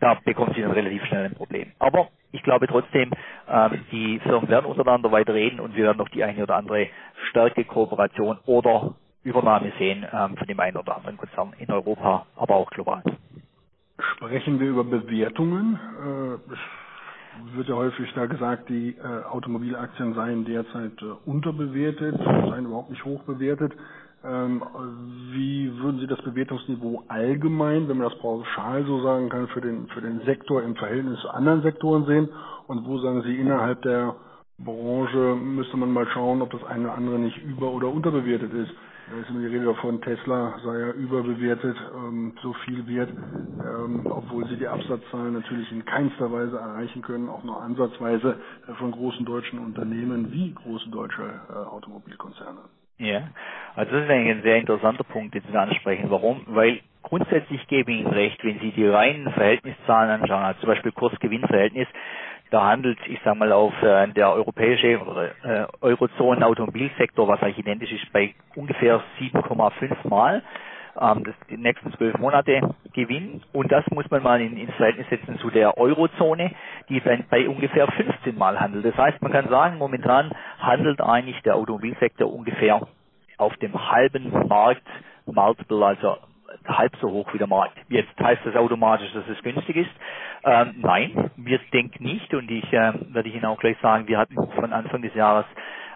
da 0.00 0.14
bekommt 0.24 0.54
sie 0.54 0.62
dann 0.62 0.72
relativ 0.72 1.04
schnell 1.06 1.24
ein 1.24 1.34
Problem. 1.34 1.72
Aber 1.78 2.08
ich 2.32 2.42
glaube 2.42 2.66
trotzdem, 2.66 3.10
ähm, 3.48 3.84
die 3.90 4.20
Firmen 4.20 4.48
werden 4.48 4.66
untereinander 4.66 5.10
weiter 5.10 5.34
reden 5.34 5.60
und 5.60 5.74
wir 5.74 5.84
werden 5.84 5.98
noch 5.98 6.08
die 6.10 6.24
eine 6.24 6.42
oder 6.42 6.56
andere 6.56 6.88
starke 7.30 7.64
Kooperation 7.64 8.38
oder 8.46 8.94
Übernahme 9.24 9.72
sehen 9.78 10.06
ähm, 10.12 10.36
von 10.36 10.46
dem 10.46 10.60
einen 10.60 10.76
oder 10.76 10.96
anderen 10.96 11.16
Konzern 11.16 11.54
in 11.58 11.70
Europa, 11.70 12.26
aber 12.36 12.56
auch 12.56 12.70
global. 12.70 13.02
Sprechen 14.14 14.60
wir 14.60 14.68
über 14.68 14.84
Bewertungen. 14.84 15.74
Äh, 15.74 16.52
es 16.52 17.56
wird 17.56 17.68
ja 17.68 17.74
häufig 17.74 18.12
da 18.14 18.26
gesagt, 18.26 18.68
die 18.68 18.96
äh, 18.96 19.24
Automobilaktien 19.24 20.14
seien 20.14 20.44
derzeit 20.44 21.00
äh, 21.02 21.28
unterbewertet, 21.28 22.16
seien 22.16 22.66
überhaupt 22.66 22.90
nicht 22.90 23.04
hoch 23.04 23.22
bewertet. 23.24 23.72
Ähm, 24.24 24.62
wie 25.32 25.72
würden 25.78 26.00
Sie 26.00 26.08
das 26.08 26.20
Bewertungsniveau 26.22 27.04
allgemein, 27.06 27.88
wenn 27.88 27.98
man 27.98 28.08
das 28.10 28.18
pauschal 28.18 28.84
so 28.84 29.00
sagen 29.02 29.28
kann, 29.28 29.46
für 29.48 29.60
den, 29.60 29.86
für 29.88 30.00
den 30.00 30.20
Sektor 30.24 30.62
im 30.62 30.74
Verhältnis 30.74 31.20
zu 31.20 31.30
anderen 31.30 31.62
Sektoren 31.62 32.04
sehen? 32.06 32.28
Und 32.66 32.84
wo 32.84 32.98
sagen 32.98 33.22
Sie, 33.22 33.36
innerhalb 33.36 33.82
der 33.82 34.16
Branche 34.58 35.36
müsste 35.36 35.76
man 35.76 35.92
mal 35.92 36.06
schauen, 36.08 36.42
ob 36.42 36.50
das 36.50 36.64
eine 36.64 36.84
oder 36.84 36.94
andere 36.94 37.18
nicht 37.18 37.38
über- 37.44 37.70
oder 37.72 37.88
unterbewertet 37.88 38.52
ist? 38.52 38.72
Da 39.10 39.20
ist 39.20 39.30
immer 39.30 39.40
die 39.40 39.46
Rede 39.46 39.66
davon, 39.66 40.00
Tesla 40.02 40.58
sei 40.64 40.80
ja 40.80 40.90
überbewertet, 40.92 41.76
ähm, 41.94 42.34
so 42.42 42.52
viel 42.64 42.86
wert, 42.88 43.10
ähm, 43.60 44.06
obwohl 44.10 44.44
sie 44.46 44.56
die 44.56 44.68
Absatzzahlen 44.68 45.32
natürlich 45.32 45.70
in 45.72 45.84
keinster 45.84 46.30
Weise 46.30 46.58
erreichen 46.58 47.02
können, 47.02 47.28
auch 47.28 47.44
nur 47.44 47.62
ansatzweise 47.62 48.36
äh, 48.66 48.74
von 48.74 48.90
großen 48.90 49.24
deutschen 49.24 49.60
Unternehmen 49.60 50.32
wie 50.32 50.52
große 50.52 50.90
deutsche 50.90 51.22
äh, 51.22 51.52
Automobilkonzerne. 51.52 52.60
Ja, 52.98 53.28
also 53.76 53.92
das 53.92 54.04
ist 54.04 54.10
eigentlich 54.10 54.36
ein 54.36 54.42
sehr 54.42 54.56
interessanter 54.56 55.04
Punkt, 55.04 55.34
den 55.34 55.42
Sie 55.50 55.56
ansprechen. 55.56 56.10
Warum? 56.10 56.42
Weil 56.46 56.80
grundsätzlich 57.02 57.66
gebe 57.68 57.92
ich 57.92 58.00
Ihnen 58.00 58.08
recht, 58.12 58.42
wenn 58.44 58.58
Sie 58.60 58.72
die 58.72 58.86
reinen 58.86 59.30
Verhältniszahlen 59.32 60.10
anschauen, 60.20 60.42
also 60.44 60.60
zum 60.60 60.68
Beispiel 60.68 60.92
Kurs-Gewinn-Verhältnis, 60.92 61.88
da 62.50 62.64
handelt, 62.64 62.98
ich 63.06 63.20
sage 63.24 63.38
mal, 63.38 63.52
auf 63.52 63.74
äh, 63.82 64.08
der 64.08 64.32
europäische 64.32 64.98
oder 65.00 65.30
äh, 65.44 65.66
Eurozonen-Automobilsektor, 65.82 67.28
was 67.28 67.42
eigentlich 67.42 67.58
identisch 67.58 67.92
ist, 67.92 68.12
bei 68.12 68.34
ungefähr 68.54 69.02
7,5 69.20 70.08
Mal 70.08 70.42
ähm, 71.00 71.24
das, 71.24 71.34
die 71.50 71.56
nächsten 71.56 71.92
zwölf 71.94 72.16
Monate 72.18 72.74
Gewinn. 72.92 73.42
Und 73.52 73.70
das 73.72 73.84
muss 73.90 74.10
man 74.10 74.22
mal 74.22 74.40
in, 74.40 74.56
ins 74.56 74.74
Verhältnis 74.74 75.08
setzen 75.08 75.38
zu 75.38 75.50
der 75.50 75.78
Eurozone, 75.78 76.52
die 76.88 77.00
bei, 77.00 77.24
bei 77.30 77.48
ungefähr 77.48 77.86
15 77.86 78.36
Mal 78.36 78.60
handelt. 78.60 78.84
Das 78.84 78.96
heißt, 78.96 79.20
man 79.22 79.32
kann 79.32 79.48
sagen, 79.48 79.78
momentan 79.78 80.32
handelt 80.58 81.00
eigentlich 81.00 81.40
der 81.42 81.56
Automobilsektor 81.56 82.32
ungefähr 82.32 82.86
auf 83.36 83.56
dem 83.58 83.90
halben 83.90 84.48
Markt, 84.48 84.86
Multiple, 85.26 85.84
also 85.84 86.16
halb 86.66 86.96
so 87.00 87.10
hoch 87.10 87.32
wie 87.32 87.38
der 87.38 87.46
Markt. 87.46 87.76
Jetzt 87.88 88.18
heißt 88.20 88.42
das 88.44 88.56
automatisch, 88.56 89.12
dass 89.12 89.24
es 89.28 89.42
günstig 89.42 89.76
ist. 89.76 89.90
Ähm, 90.44 90.74
nein, 90.78 91.30
wir 91.36 91.58
denken 91.72 92.04
nicht 92.04 92.32
und 92.34 92.50
ich 92.50 92.64
äh, 92.72 92.92
werde 93.12 93.28
Ihnen 93.28 93.44
auch 93.44 93.58
gleich 93.58 93.76
sagen, 93.80 94.06
wir 94.06 94.18
hatten 94.18 94.36
von 94.54 94.72
Anfang 94.72 95.02
des 95.02 95.14
Jahres 95.14 95.46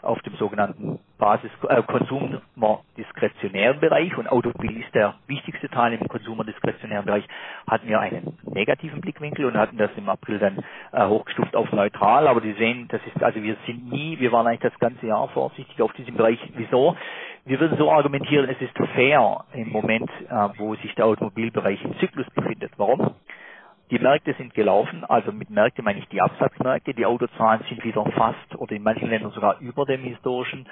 auf 0.02 0.20
dem 0.22 0.34
sogenannten 0.36 0.98
Basis 1.18 1.50
äh, 1.68 1.82
Konsumerdiskretionären 1.82 3.80
Bereich 3.80 4.16
und 4.18 4.28
Automobil 4.28 4.80
ist 4.80 4.94
der 4.94 5.14
wichtigste 5.26 5.68
Teil 5.68 5.92
im 5.94 6.08
Konsumerdiskretionären 6.08 7.06
Bereich, 7.06 7.24
hatten 7.68 7.88
wir 7.88 8.00
einen 8.00 8.36
negativen 8.44 9.00
Blickwinkel 9.00 9.44
und 9.44 9.56
hatten 9.56 9.78
das 9.78 9.90
im 9.96 10.08
April 10.08 10.38
dann 10.38 10.64
äh, 10.92 11.06
hochgestuft 11.06 11.54
auf 11.56 11.70
neutral, 11.72 12.26
aber 12.26 12.40
Sie 12.40 12.52
sehen, 12.54 12.88
das 12.88 13.00
ist 13.06 13.22
also 13.22 13.42
wir 13.42 13.56
sind 13.66 13.90
nie, 13.90 14.18
wir 14.18 14.32
waren 14.32 14.46
eigentlich 14.46 14.72
das 14.72 14.78
ganze 14.78 15.06
Jahr 15.06 15.28
vorsichtig 15.28 15.80
auf 15.80 15.92
diesem 15.92 16.16
Bereich. 16.16 16.38
Wieso? 16.56 16.96
Wir 17.44 17.58
würden 17.58 17.76
so 17.78 17.90
argumentieren, 17.90 18.48
es 18.48 18.60
ist 18.60 18.76
fair 18.94 19.44
im 19.54 19.70
Moment, 19.70 20.10
äh, 20.28 20.48
wo 20.58 20.74
sich 20.76 20.94
der 20.94 21.06
Automobilbereich 21.06 21.84
im 21.84 21.98
Zyklus 21.98 22.26
befindet. 22.30 22.72
Warum? 22.76 23.14
Die 23.90 23.98
Märkte 23.98 24.34
sind 24.34 24.54
gelaufen, 24.54 25.04
also 25.04 25.32
mit 25.32 25.50
Märkte 25.50 25.82
meine 25.82 25.98
ich 25.98 26.08
die 26.08 26.22
Absatzmärkte. 26.22 26.94
Die 26.94 27.04
Autozahlen 27.04 27.62
sind 27.68 27.84
wieder 27.84 28.04
fast 28.12 28.56
oder 28.56 28.74
in 28.74 28.82
manchen 28.82 29.10
Ländern 29.10 29.32
sogar 29.32 29.58
über 29.60 29.84
dem 29.84 30.02
historischen 30.02 30.66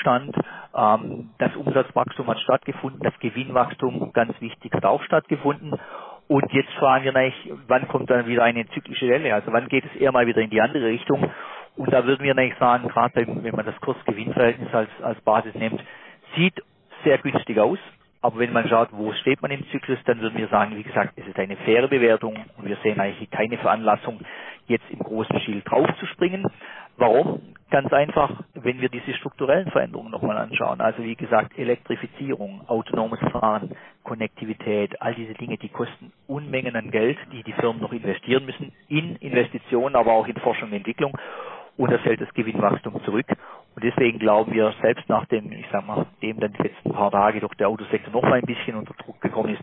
Stand. 0.00 0.36
Ähm, 0.76 1.30
das 1.38 1.56
Umsatzwachstum 1.56 2.26
hat 2.26 2.38
stattgefunden, 2.40 3.00
das 3.02 3.18
Gewinnwachstum, 3.20 4.12
ganz 4.12 4.38
wichtig, 4.40 4.72
hat 4.74 4.84
auch 4.84 5.02
stattgefunden. 5.04 5.78
Und 6.28 6.52
jetzt 6.52 6.72
fragen 6.72 7.04
wir 7.04 7.16
eigentlich, 7.16 7.52
wann 7.68 7.88
kommt 7.88 8.10
dann 8.10 8.26
wieder 8.26 8.42
eine 8.42 8.66
zyklische 8.68 9.08
Welle? 9.08 9.32
Also 9.32 9.52
wann 9.52 9.68
geht 9.68 9.84
es 9.84 10.00
eher 10.00 10.12
mal 10.12 10.26
wieder 10.26 10.42
in 10.42 10.50
die 10.50 10.60
andere 10.60 10.86
Richtung? 10.86 11.30
Und 11.76 11.92
da 11.92 12.04
würden 12.04 12.24
wir 12.24 12.32
eigentlich 12.32 12.58
sagen, 12.58 12.88
gerade 12.88 13.26
wenn 13.26 13.54
man 13.54 13.64
das 13.64 13.80
Kurs-Gewinn-Verhältnis 13.80 14.72
als, 14.74 14.90
als 15.02 15.20
Basis 15.20 15.54
nimmt, 15.54 15.82
sieht 16.36 16.60
sehr 17.04 17.18
günstig 17.18 17.58
aus. 17.58 17.78
Aber 18.26 18.40
wenn 18.40 18.52
man 18.52 18.68
schaut, 18.68 18.88
wo 18.90 19.12
steht 19.12 19.40
man 19.40 19.52
im 19.52 19.64
Zyklus, 19.70 20.00
dann 20.04 20.20
würden 20.20 20.36
wir 20.36 20.48
sagen, 20.48 20.74
wie 20.74 20.82
gesagt, 20.82 21.12
es 21.14 21.24
ist 21.28 21.38
eine 21.38 21.54
faire 21.58 21.86
Bewertung 21.86 22.34
und 22.58 22.66
wir 22.66 22.76
sehen 22.82 22.98
eigentlich 22.98 23.30
keine 23.30 23.56
Veranlassung, 23.56 24.18
jetzt 24.66 24.82
im 24.90 24.98
großen 24.98 25.38
Stil 25.42 25.62
draufzuspringen. 25.64 26.44
Warum? 26.96 27.40
Ganz 27.70 27.92
einfach, 27.92 28.42
wenn 28.54 28.80
wir 28.80 28.88
diese 28.88 29.14
strukturellen 29.14 29.70
Veränderungen 29.70 30.10
nochmal 30.10 30.38
anschauen. 30.38 30.80
Also 30.80 31.04
wie 31.04 31.14
gesagt, 31.14 31.56
Elektrifizierung, 31.56 32.62
autonomes 32.66 33.20
Fahren, 33.30 33.76
Konnektivität, 34.02 35.00
all 35.00 35.14
diese 35.14 35.34
Dinge, 35.34 35.56
die 35.58 35.68
kosten 35.68 36.10
Unmengen 36.26 36.74
an 36.74 36.90
Geld, 36.90 37.18
die 37.30 37.44
die 37.44 37.52
Firmen 37.52 37.80
noch 37.80 37.92
investieren 37.92 38.44
müssen, 38.44 38.72
in 38.88 39.14
Investitionen, 39.16 39.94
aber 39.94 40.10
auch 40.10 40.26
in 40.26 40.34
Forschung 40.38 40.70
und 40.70 40.74
Entwicklung. 40.74 41.16
Und 41.76 41.92
das 41.92 42.02
hält 42.02 42.20
das 42.20 42.34
Gewinnwachstum 42.34 43.04
zurück. 43.04 43.26
Und 43.76 43.84
deswegen 43.84 44.18
glauben 44.18 44.54
wir, 44.54 44.72
selbst 44.80 45.06
nachdem, 45.06 45.52
ich 45.52 45.66
sag 45.70 45.86
mal, 45.86 46.06
dem 46.22 46.40
dann 46.40 46.54
die 46.54 46.62
letzten 46.62 46.92
paar 46.92 47.10
Tage 47.10 47.40
durch 47.40 47.54
der 47.56 47.68
Autosektor 47.68 48.10
noch 48.10 48.22
mal 48.22 48.38
ein 48.38 48.46
bisschen 48.46 48.74
unter 48.74 48.94
Druck 48.94 49.20
gekommen 49.20 49.50
ist, 49.50 49.62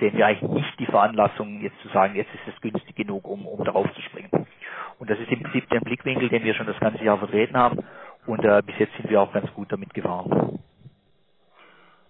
sehen 0.00 0.16
wir 0.16 0.26
eigentlich 0.26 0.50
nicht 0.50 0.80
die 0.80 0.86
Veranlassung, 0.86 1.60
jetzt 1.60 1.78
zu 1.82 1.88
sagen, 1.88 2.16
jetzt 2.16 2.32
ist 2.32 2.54
es 2.54 2.60
günstig 2.62 2.96
genug, 2.96 3.28
um, 3.28 3.44
um 3.44 3.62
darauf 3.62 3.86
zu 3.92 4.00
springen. 4.00 4.46
Und 4.98 5.10
das 5.10 5.18
ist 5.18 5.30
im 5.30 5.42
Prinzip 5.42 5.68
der 5.68 5.80
Blickwinkel, 5.80 6.30
den 6.30 6.42
wir 6.42 6.54
schon 6.54 6.68
das 6.68 6.80
ganze 6.80 7.04
Jahr 7.04 7.18
vertreten 7.18 7.54
haben. 7.54 7.84
Und 8.24 8.42
äh, 8.46 8.62
bis 8.64 8.78
jetzt 8.78 8.96
sind 8.96 9.10
wir 9.10 9.20
auch 9.20 9.32
ganz 9.32 9.52
gut 9.52 9.70
damit 9.70 9.92
gefahren. 9.92 10.58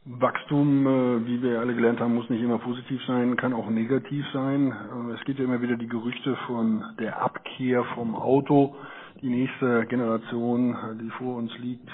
Wachstum, 0.05 0.87
äh, 0.87 1.27
wie 1.27 1.43
wir 1.43 1.59
alle 1.59 1.75
gelernt 1.75 1.99
haben, 1.99 2.15
muss 2.15 2.31
nicht 2.31 2.43
immer 2.43 2.59
positiv 2.59 3.05
sein, 3.07 3.37
kann 3.37 3.55
auch 3.55 3.69
negativ 3.69 4.25
sein. 4.33 4.73
Äh, 4.73 5.15
es 5.15 5.25
gibt 5.25 5.41
ja 5.41 5.47
immer 5.47 5.61
wieder 5.61 5.77
die 5.77 5.89
Gerüchte 5.89 6.37
von 6.47 6.85
der 7.01 7.21
Abkehr 7.21 7.83
vom 7.97 8.15
Auto 8.15 8.77
die 9.23 9.29
nächste 9.29 9.87
Generation, 9.87 10.77
die 11.01 11.11
vor 11.11 11.37
uns 11.37 11.57
liegt, 11.59 11.89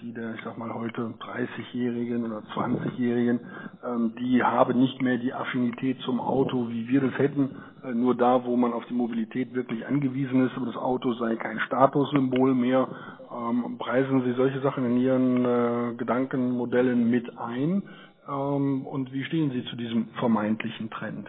die 0.00 0.12
der, 0.12 0.34
ich 0.34 0.40
sag 0.42 0.56
mal, 0.56 0.72
heute 0.72 1.12
30-Jährigen 1.20 2.24
oder 2.24 2.42
20-Jährigen, 2.54 3.40
ähm, 3.84 4.14
die 4.18 4.42
haben 4.42 4.78
nicht 4.80 5.02
mehr 5.02 5.18
die 5.18 5.34
Affinität 5.34 6.00
zum 6.00 6.20
Auto, 6.20 6.68
wie 6.70 6.88
wir 6.88 7.02
das 7.02 7.18
hätten. 7.18 7.50
Äh, 7.84 7.92
nur 7.92 8.14
da, 8.14 8.44
wo 8.44 8.56
man 8.56 8.72
auf 8.72 8.84
die 8.86 8.94
Mobilität 8.94 9.54
wirklich 9.54 9.86
angewiesen 9.86 10.46
ist, 10.46 10.56
aber 10.56 10.66
das 10.66 10.76
Auto 10.76 11.12
sei 11.14 11.36
kein 11.36 11.60
Statussymbol 11.60 12.54
mehr. 12.54 12.88
Ähm, 13.30 13.76
preisen 13.78 14.22
Sie 14.24 14.32
solche 14.32 14.60
Sachen 14.60 14.84
in 14.84 14.96
Ihren 14.98 15.44
äh, 15.44 15.94
Gedankenmodellen 15.96 17.10
mit 17.10 17.38
ein? 17.38 17.82
Ähm, 18.28 18.86
und 18.86 19.12
wie 19.12 19.24
stehen 19.24 19.50
Sie 19.50 19.64
zu 19.66 19.76
diesem 19.76 20.08
vermeintlichen 20.18 20.90
Trend? 20.90 21.28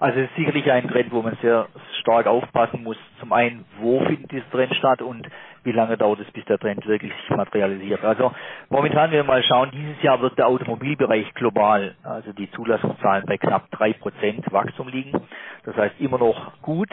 Also 0.00 0.20
es 0.20 0.30
ist 0.30 0.36
sicherlich 0.36 0.70
ein 0.70 0.88
Trend, 0.88 1.10
wo 1.10 1.22
man 1.22 1.36
sehr 1.42 1.66
stark 2.00 2.26
aufpassen 2.26 2.84
muss. 2.84 2.96
Zum 3.28 3.34
einen, 3.34 3.66
wo 3.78 4.00
findet 4.06 4.32
dieser 4.32 4.50
Trend 4.50 4.74
statt 4.76 5.02
und 5.02 5.28
wie 5.62 5.72
lange 5.72 5.98
dauert 5.98 6.18
es, 6.20 6.30
bis 6.30 6.46
der 6.46 6.58
Trend 6.58 6.86
wirklich 6.86 7.12
sich 7.12 7.36
materialisiert. 7.36 8.02
Also 8.02 8.32
momentan, 8.70 9.10
wenn 9.10 9.18
wir 9.18 9.24
mal 9.24 9.42
schauen, 9.42 9.70
dieses 9.70 10.02
Jahr 10.02 10.18
wird 10.22 10.38
der 10.38 10.46
Automobilbereich 10.46 11.34
global, 11.34 11.94
also 12.04 12.32
die 12.32 12.50
Zulassungszahlen 12.52 13.26
bei 13.26 13.36
knapp 13.36 13.70
drei 13.70 13.92
Prozent 13.92 14.50
Wachstum 14.50 14.88
liegen. 14.88 15.12
Das 15.64 15.76
heißt 15.76 16.00
immer 16.00 16.16
noch 16.16 16.62
gut, 16.62 16.88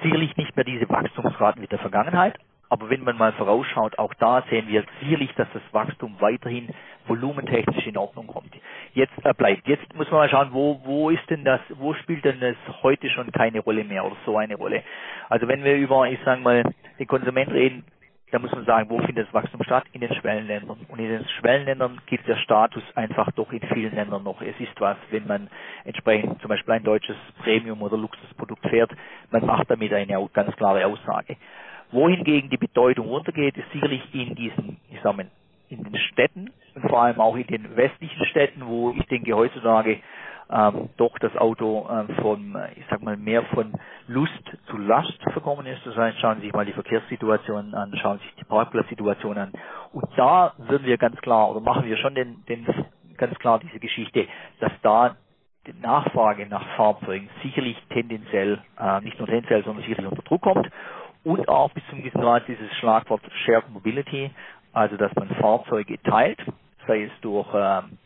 sicherlich 0.00 0.36
nicht 0.36 0.54
mehr 0.54 0.64
diese 0.64 0.88
Wachstumsraten 0.88 1.60
wie 1.60 1.66
der 1.66 1.80
Vergangenheit, 1.80 2.38
aber 2.68 2.88
wenn 2.88 3.02
man 3.02 3.18
mal 3.18 3.32
vorausschaut, 3.32 3.98
auch 3.98 4.14
da 4.14 4.44
sehen 4.48 4.68
wir 4.68 4.84
sicherlich, 5.00 5.34
dass 5.34 5.48
das 5.52 5.62
Wachstum 5.72 6.14
weiterhin 6.20 6.68
volumentechnisch 7.06 7.86
in 7.86 7.96
Ordnung 7.96 8.26
kommt. 8.26 8.52
Jetzt 8.94 9.12
äh, 9.24 9.34
bleibt. 9.34 9.66
Jetzt 9.66 9.94
muss 9.94 10.10
man 10.10 10.20
mal 10.20 10.28
schauen, 10.28 10.48
wo, 10.52 10.80
wo 10.84 11.10
ist 11.10 11.28
denn 11.30 11.44
das, 11.44 11.60
wo 11.76 11.94
spielt 11.94 12.24
denn 12.24 12.40
das 12.40 12.56
heute 12.82 13.08
schon 13.10 13.30
keine 13.32 13.60
Rolle 13.60 13.84
mehr 13.84 14.04
oder 14.04 14.16
so 14.24 14.36
eine 14.36 14.56
Rolle? 14.56 14.82
Also 15.28 15.48
wenn 15.48 15.64
wir 15.64 15.76
über, 15.76 16.08
ich 16.08 16.18
sage 16.24 16.40
mal, 16.40 16.64
den 16.98 17.06
Konsument 17.06 17.50
reden, 17.50 17.84
da 18.30 18.38
muss 18.38 18.52
man 18.52 18.64
sagen, 18.64 18.88
wo 18.88 18.98
findet 19.00 19.26
das 19.26 19.34
Wachstum 19.34 19.62
statt? 19.64 19.84
In 19.92 20.00
den 20.00 20.14
Schwellenländern. 20.14 20.78
Und 20.88 20.98
in 20.98 21.08
den 21.08 21.28
Schwellenländern 21.40 22.00
gibt 22.06 22.28
der 22.28 22.36
Status 22.36 22.82
einfach 22.94 23.30
doch 23.32 23.52
in 23.52 23.60
vielen 23.60 23.94
Ländern 23.94 24.22
noch. 24.22 24.40
Es 24.40 24.58
ist 24.60 24.80
was, 24.80 24.96
wenn 25.10 25.26
man 25.26 25.48
entsprechend 25.84 26.40
zum 26.40 26.48
Beispiel 26.48 26.74
ein 26.74 26.84
deutsches 26.84 27.16
Premium- 27.42 27.82
oder 27.82 27.96
Luxusprodukt 27.96 28.64
fährt, 28.68 28.92
man 29.30 29.44
macht 29.44 29.68
damit 29.68 29.92
eine 29.92 30.28
ganz 30.32 30.54
klare 30.56 30.86
Aussage. 30.86 31.36
Wohingegen 31.90 32.50
die 32.50 32.56
Bedeutung 32.56 33.08
runtergeht, 33.08 33.56
ist 33.56 33.70
sicherlich 33.72 34.02
in 34.14 34.36
diesen, 34.36 34.76
ich 34.90 35.00
sag 35.02 35.16
mal, 35.16 35.26
in 35.68 35.82
den 35.82 35.96
Städten 35.96 36.50
und 36.74 36.88
vor 36.88 37.02
allem 37.02 37.20
auch 37.20 37.36
in 37.36 37.46
den 37.46 37.76
westlichen 37.76 38.24
Städten, 38.26 38.66
wo 38.66 38.92
ich 38.92 39.06
denke 39.06 39.34
heutzutage 39.34 40.00
ähm, 40.52 40.88
doch 40.96 41.16
das 41.18 41.36
Auto 41.36 41.88
ähm, 41.90 42.08
von, 42.16 42.56
ich 42.76 42.84
sag 42.90 43.02
mal, 43.02 43.16
mehr 43.16 43.44
von 43.54 43.72
Lust 44.08 44.32
zu 44.66 44.76
Last 44.76 45.18
verkommen 45.32 45.66
ist. 45.66 45.84
Das 45.84 45.96
heißt, 45.96 46.18
schauen 46.18 46.36
Sie 46.38 46.46
sich 46.46 46.52
mal 46.52 46.66
die 46.66 46.72
Verkehrssituation 46.72 47.74
an, 47.74 47.94
schauen 48.02 48.18
Sie 48.18 48.24
sich 48.24 48.34
die 48.36 48.44
Parkplatzsituation 48.44 49.38
an. 49.38 49.52
Und 49.92 50.06
da 50.16 50.52
würden 50.58 50.86
wir 50.86 50.98
ganz 50.98 51.20
klar, 51.20 51.50
oder 51.50 51.60
machen 51.60 51.84
wir 51.84 51.96
schon 51.96 52.14
den, 52.14 52.44
den 52.48 52.66
ganz 53.16 53.38
klar 53.38 53.60
diese 53.60 53.78
Geschichte, 53.78 54.26
dass 54.58 54.72
da 54.82 55.16
die 55.66 55.74
Nachfrage 55.80 56.46
nach 56.46 56.66
Fahrzeugen 56.76 57.28
sicherlich 57.42 57.76
tendenziell, 57.90 58.58
äh, 58.78 59.00
nicht 59.02 59.18
nur 59.18 59.28
tendenziell, 59.28 59.62
sondern 59.62 59.84
sicherlich 59.84 60.10
unter 60.10 60.22
Druck 60.22 60.40
kommt 60.42 60.68
und 61.22 61.48
auch 61.48 61.70
bis 61.72 61.82
zum 61.90 61.98
gewissen 61.98 62.20
Grad 62.20 62.48
dieses 62.48 62.72
Schlagwort 62.78 63.20
Shared 63.44 63.68
Mobility, 63.70 64.30
also 64.72 64.96
dass 64.96 65.14
man 65.14 65.28
Fahrzeuge 65.28 66.00
teilt, 66.02 66.40
sei 66.86 67.04
es 67.04 67.12
durch, 67.20 67.48
ähm, 67.54 67.98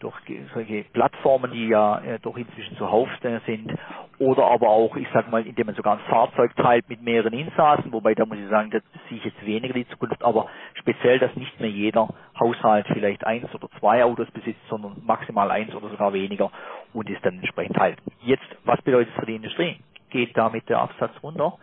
durch 0.00 0.14
solche 0.54 0.84
Plattformen, 0.92 1.52
die 1.52 1.68
ja 1.68 1.98
äh, 2.00 2.18
doch 2.20 2.36
inzwischen 2.36 2.76
zuhauf 2.76 3.08
sind, 3.46 3.72
oder 4.18 4.46
aber 4.46 4.68
auch, 4.68 4.96
ich 4.96 5.08
sag 5.12 5.30
mal, 5.30 5.44
indem 5.46 5.66
man 5.66 5.74
sogar 5.74 5.94
ein 5.94 6.04
Fahrzeug 6.08 6.54
teilt 6.56 6.88
mit 6.88 7.02
mehreren 7.02 7.32
Insassen, 7.32 7.92
wobei 7.92 8.14
da 8.14 8.24
muss 8.24 8.38
ich 8.38 8.48
sagen, 8.48 8.70
das 8.70 8.82
sehe 9.08 9.18
ich 9.18 9.24
jetzt 9.24 9.44
weniger 9.44 9.74
die 9.74 9.88
Zukunft, 9.88 10.22
aber 10.22 10.46
speziell, 10.74 11.18
dass 11.18 11.34
nicht 11.34 11.58
mehr 11.60 11.70
jeder 11.70 12.08
Haushalt 12.38 12.86
vielleicht 12.92 13.26
eins 13.26 13.52
oder 13.54 13.68
zwei 13.80 14.04
Autos 14.04 14.30
besitzt, 14.30 14.60
sondern 14.68 15.02
maximal 15.04 15.50
eins 15.50 15.74
oder 15.74 15.88
sogar 15.88 16.12
weniger 16.12 16.50
und 16.92 17.10
ist 17.10 17.24
dann 17.24 17.38
entsprechend 17.38 17.76
teilt. 17.76 17.98
Jetzt, 18.20 18.46
was 18.64 18.80
bedeutet 18.82 19.12
das 19.14 19.20
für 19.20 19.26
die 19.26 19.36
Industrie? 19.36 19.78
Geht 20.10 20.36
damit 20.36 20.68
der 20.68 20.80
Absatz 20.80 21.12
runter? 21.22 21.58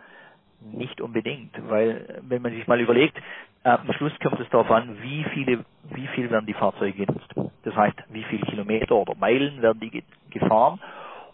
Nicht 0.60 1.00
unbedingt, 1.00 1.56
weil 1.70 2.20
wenn 2.28 2.42
man 2.42 2.52
sich 2.52 2.66
mal 2.66 2.80
überlegt, 2.80 3.16
äh, 3.16 3.22
am 3.62 3.92
Schluss 3.92 4.12
kommt 4.22 4.40
es 4.40 4.48
darauf 4.50 4.70
an, 4.70 5.02
wie 5.02 5.24
viele, 5.34 5.64
wie 5.90 6.06
viel 6.08 6.30
werden 6.30 6.46
die 6.46 6.54
Fahrzeuge 6.54 7.06
genutzt. 7.06 7.34
Das 7.64 7.74
heißt, 7.76 7.96
wie 8.08 8.24
viele 8.24 8.46
Kilometer 8.46 8.96
oder 8.96 9.14
Meilen 9.14 9.60
werden 9.60 9.80
die 9.80 10.02
gefahren. 10.30 10.80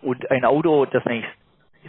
Und 0.02 0.30
ein 0.30 0.44
Auto, 0.44 0.86
das 0.86 1.04
nächst 1.04 1.30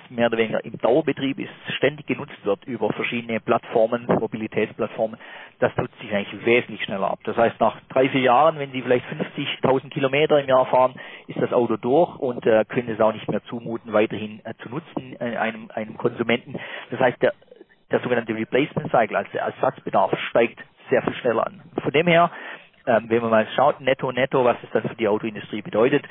mehr 0.09 0.27
oder 0.27 0.37
weniger 0.37 0.63
im 0.63 0.77
Dauerbetrieb 0.77 1.39
ist, 1.39 1.51
ständig 1.75 2.05
genutzt 2.05 2.37
wird 2.43 2.63
über 2.65 2.91
verschiedene 2.93 3.39
Plattformen, 3.39 4.05
Mobilitätsplattformen, 4.05 5.19
das 5.59 5.75
nutzt 5.75 5.97
sich 5.99 6.13
eigentlich 6.13 6.45
wesentlich 6.45 6.83
schneller 6.83 7.09
ab. 7.09 7.19
Das 7.23 7.35
heißt, 7.35 7.59
nach 7.59 7.77
drei, 7.89 8.09
vier 8.09 8.21
Jahren, 8.21 8.59
wenn 8.59 8.71
Sie 8.71 8.81
vielleicht 8.81 9.05
50.000 9.07 9.89
Kilometer 9.89 10.39
im 10.39 10.47
Jahr 10.47 10.65
fahren, 10.67 10.93
ist 11.27 11.41
das 11.41 11.51
Auto 11.51 11.77
durch 11.77 12.15
und 12.17 12.45
äh, 12.45 12.63
können 12.65 12.89
es 12.89 13.01
auch 13.01 13.13
nicht 13.13 13.27
mehr 13.27 13.43
zumuten, 13.45 13.93
weiterhin 13.93 14.41
äh, 14.43 14.53
zu 14.61 14.69
nutzen, 14.69 15.15
äh, 15.19 15.35
einem, 15.37 15.69
einem 15.73 15.97
Konsumenten. 15.97 16.55
Das 16.91 16.99
heißt, 16.99 17.21
der, 17.21 17.33
der 17.91 17.99
sogenannte 18.01 18.35
Replacement 18.35 18.91
Cycle, 18.91 19.15
also 19.15 19.31
der 19.31 19.43
Ersatzbedarf, 19.43 20.17
steigt 20.29 20.59
sehr 20.89 21.01
viel 21.01 21.13
schneller 21.15 21.47
an. 21.47 21.61
Von 21.81 21.91
dem 21.91 22.07
her, 22.07 22.31
ähm, 22.85 23.05
wenn 23.09 23.21
man 23.21 23.31
mal 23.31 23.47
schaut, 23.55 23.81
netto, 23.81 24.11
netto, 24.11 24.43
was 24.43 24.57
es 24.63 24.69
dann 24.71 24.83
für 24.83 24.95
die 24.95 25.07
Autoindustrie 25.07 25.61
bedeutet, 25.61 26.05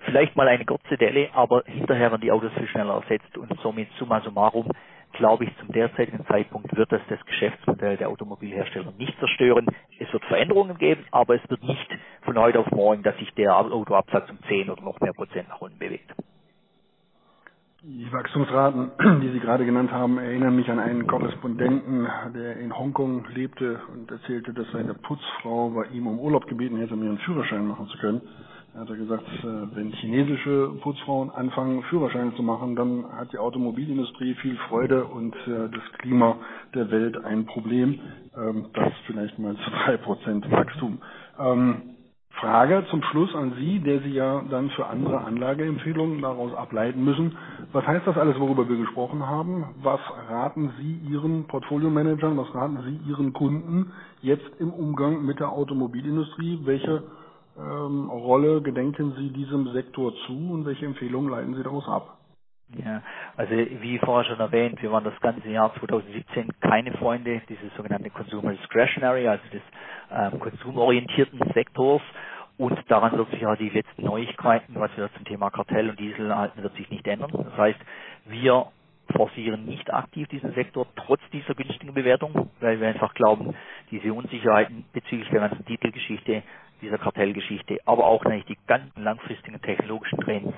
vielleicht 0.00 0.36
mal 0.36 0.48
eine 0.48 0.64
kurze 0.64 0.96
Delle, 0.96 1.28
aber 1.34 1.62
hinterher 1.66 2.10
werden 2.10 2.22
die 2.22 2.32
Autos 2.32 2.52
viel 2.54 2.68
schneller 2.68 2.94
ersetzt 2.94 3.36
und 3.36 3.52
somit 3.60 3.88
summa 3.98 4.20
summarum 4.20 4.70
glaube 5.12 5.44
ich, 5.44 5.56
zum 5.58 5.72
derzeitigen 5.72 6.24
Zeitpunkt 6.26 6.74
wird 6.76 6.92
das 6.92 7.00
das 7.08 7.24
Geschäftsmodell 7.26 7.96
der 7.96 8.08
Automobilhersteller 8.08 8.92
nicht 8.98 9.18
zerstören. 9.18 9.66
Es 9.98 10.12
wird 10.12 10.24
Veränderungen 10.26 10.78
geben, 10.78 11.04
aber 11.10 11.34
es 11.34 11.50
wird 11.50 11.62
nicht 11.62 11.88
von 12.22 12.38
heute 12.38 12.60
auf 12.60 12.70
morgen, 12.70 13.02
dass 13.02 13.16
sich 13.18 13.32
der 13.34 13.56
Autoabsatz 13.56 14.30
um 14.30 14.38
10 14.48 14.70
oder 14.70 14.82
noch 14.82 15.00
mehr 15.00 15.12
Prozent 15.12 15.48
nach 15.48 15.60
unten 15.60 15.78
bewegt. 15.78 16.10
Die 17.82 18.12
Wachstumsraten, 18.12 18.90
die 19.22 19.30
Sie 19.30 19.40
gerade 19.40 19.64
genannt 19.64 19.90
haben, 19.90 20.18
erinnern 20.18 20.54
mich 20.54 20.68
an 20.70 20.78
einen 20.78 21.06
Korrespondenten, 21.06 22.06
der 22.34 22.58
in 22.58 22.76
Hongkong 22.76 23.24
lebte 23.34 23.80
und 23.90 24.10
erzählte, 24.10 24.52
dass 24.52 24.66
seine 24.70 24.92
Putzfrau 24.92 25.70
bei 25.70 25.86
ihm 25.86 26.06
um 26.06 26.18
Urlaub 26.18 26.46
gebeten 26.46 26.76
hätte, 26.76 26.92
um 26.92 27.02
ihren 27.02 27.16
Führerschein 27.20 27.66
machen 27.66 27.88
zu 27.88 27.96
können. 27.96 28.20
Er 28.74 28.80
hat 28.82 28.88
gesagt, 28.88 29.24
äh, 29.42 29.74
wenn 29.74 29.92
chinesische 29.92 30.72
Putzfrauen 30.82 31.30
anfangen, 31.30 31.82
Führerscheine 31.84 32.34
zu 32.34 32.42
machen, 32.42 32.76
dann 32.76 33.10
hat 33.12 33.32
die 33.32 33.38
Automobilindustrie 33.38 34.34
viel 34.34 34.56
Freude 34.68 35.06
und 35.06 35.34
äh, 35.46 35.70
das 35.72 35.98
Klima 36.00 36.36
der 36.74 36.90
Welt 36.90 37.16
ein 37.24 37.46
Problem. 37.46 37.98
Ähm, 38.36 38.66
das 38.74 38.92
vielleicht 39.06 39.38
mal 39.38 39.56
zu 39.56 39.70
drei 39.70 39.96
Prozent 39.96 40.50
Wachstum. 40.50 40.98
Frage 42.34 42.84
zum 42.90 43.02
Schluss 43.02 43.34
an 43.34 43.54
Sie, 43.58 43.80
der 43.80 44.00
Sie 44.00 44.12
ja 44.12 44.42
dann 44.50 44.70
für 44.70 44.86
andere 44.86 45.20
Anlageempfehlungen 45.22 46.22
daraus 46.22 46.54
ableiten 46.54 47.04
müssen. 47.04 47.36
Was 47.72 47.86
heißt 47.86 48.06
das 48.06 48.16
alles, 48.16 48.38
worüber 48.40 48.68
wir 48.68 48.76
gesprochen 48.78 49.26
haben? 49.26 49.64
Was 49.82 50.00
raten 50.30 50.72
Sie 50.78 51.00
Ihren 51.10 51.46
Portfolio-Managern, 51.48 52.36
was 52.38 52.54
raten 52.54 52.78
Sie 52.84 53.10
Ihren 53.10 53.32
Kunden 53.34 53.92
jetzt 54.22 54.48
im 54.58 54.72
Umgang 54.72 55.26
mit 55.26 55.40
der 55.40 55.50
Automobilindustrie? 55.52 56.60
Welche 56.64 57.02
ähm, 57.58 58.08
Rolle 58.08 58.62
gedenken 58.62 59.14
Sie 59.18 59.30
diesem 59.30 59.68
Sektor 59.72 60.12
zu 60.26 60.32
und 60.52 60.64
welche 60.66 60.86
Empfehlungen 60.86 61.30
leiten 61.30 61.54
Sie 61.56 61.62
daraus 61.62 61.88
ab? 61.88 62.19
Ja, 62.78 63.02
also 63.36 63.52
wie 63.52 63.98
vorher 63.98 64.30
schon 64.30 64.38
erwähnt, 64.38 64.80
wir 64.80 64.92
waren 64.92 65.02
das 65.02 65.18
ganze 65.20 65.48
Jahr 65.48 65.74
2017 65.74 66.50
keine 66.60 66.92
Freunde 66.92 67.42
dieses 67.48 67.74
sogenannten 67.76 68.12
Consumer 68.12 68.52
Discretionary, 68.52 69.26
also 69.26 69.42
des 69.52 69.62
ähm, 70.12 70.38
konsumorientierten 70.38 71.40
Sektors. 71.52 72.02
Und 72.58 72.78
daran 72.88 73.16
wird 73.16 73.30
sich 73.30 73.40
ja 73.40 73.56
die 73.56 73.70
letzten 73.70 74.04
Neuigkeiten, 74.04 74.74
was 74.76 74.90
wir 74.96 75.12
zum 75.14 75.24
Thema 75.24 75.50
Kartell 75.50 75.90
und 75.90 75.98
Diesel 75.98 76.34
halten, 76.34 76.62
wird 76.62 76.76
sich 76.76 76.88
nicht 76.90 77.06
ändern. 77.08 77.30
Das 77.32 77.56
heißt, 77.56 77.80
wir 78.26 78.66
forcieren 79.16 79.64
nicht 79.64 79.92
aktiv 79.92 80.28
diesen 80.28 80.52
Sektor, 80.54 80.86
trotz 80.94 81.20
dieser 81.32 81.54
günstigen 81.54 81.94
Bewertung, 81.94 82.50
weil 82.60 82.80
wir 82.80 82.88
einfach 82.88 83.14
glauben, 83.14 83.54
diese 83.90 84.12
Unsicherheiten 84.12 84.84
bezüglich 84.92 85.28
der 85.30 85.40
ganzen 85.40 85.64
Titelgeschichte, 85.64 86.42
dieser 86.82 86.98
Kartellgeschichte, 86.98 87.78
aber 87.84 88.06
auch 88.06 88.22
natürlich 88.24 88.46
die 88.46 88.58
ganzen 88.66 89.02
langfristigen 89.02 89.60
technologischen 89.60 90.20
Trends, 90.20 90.54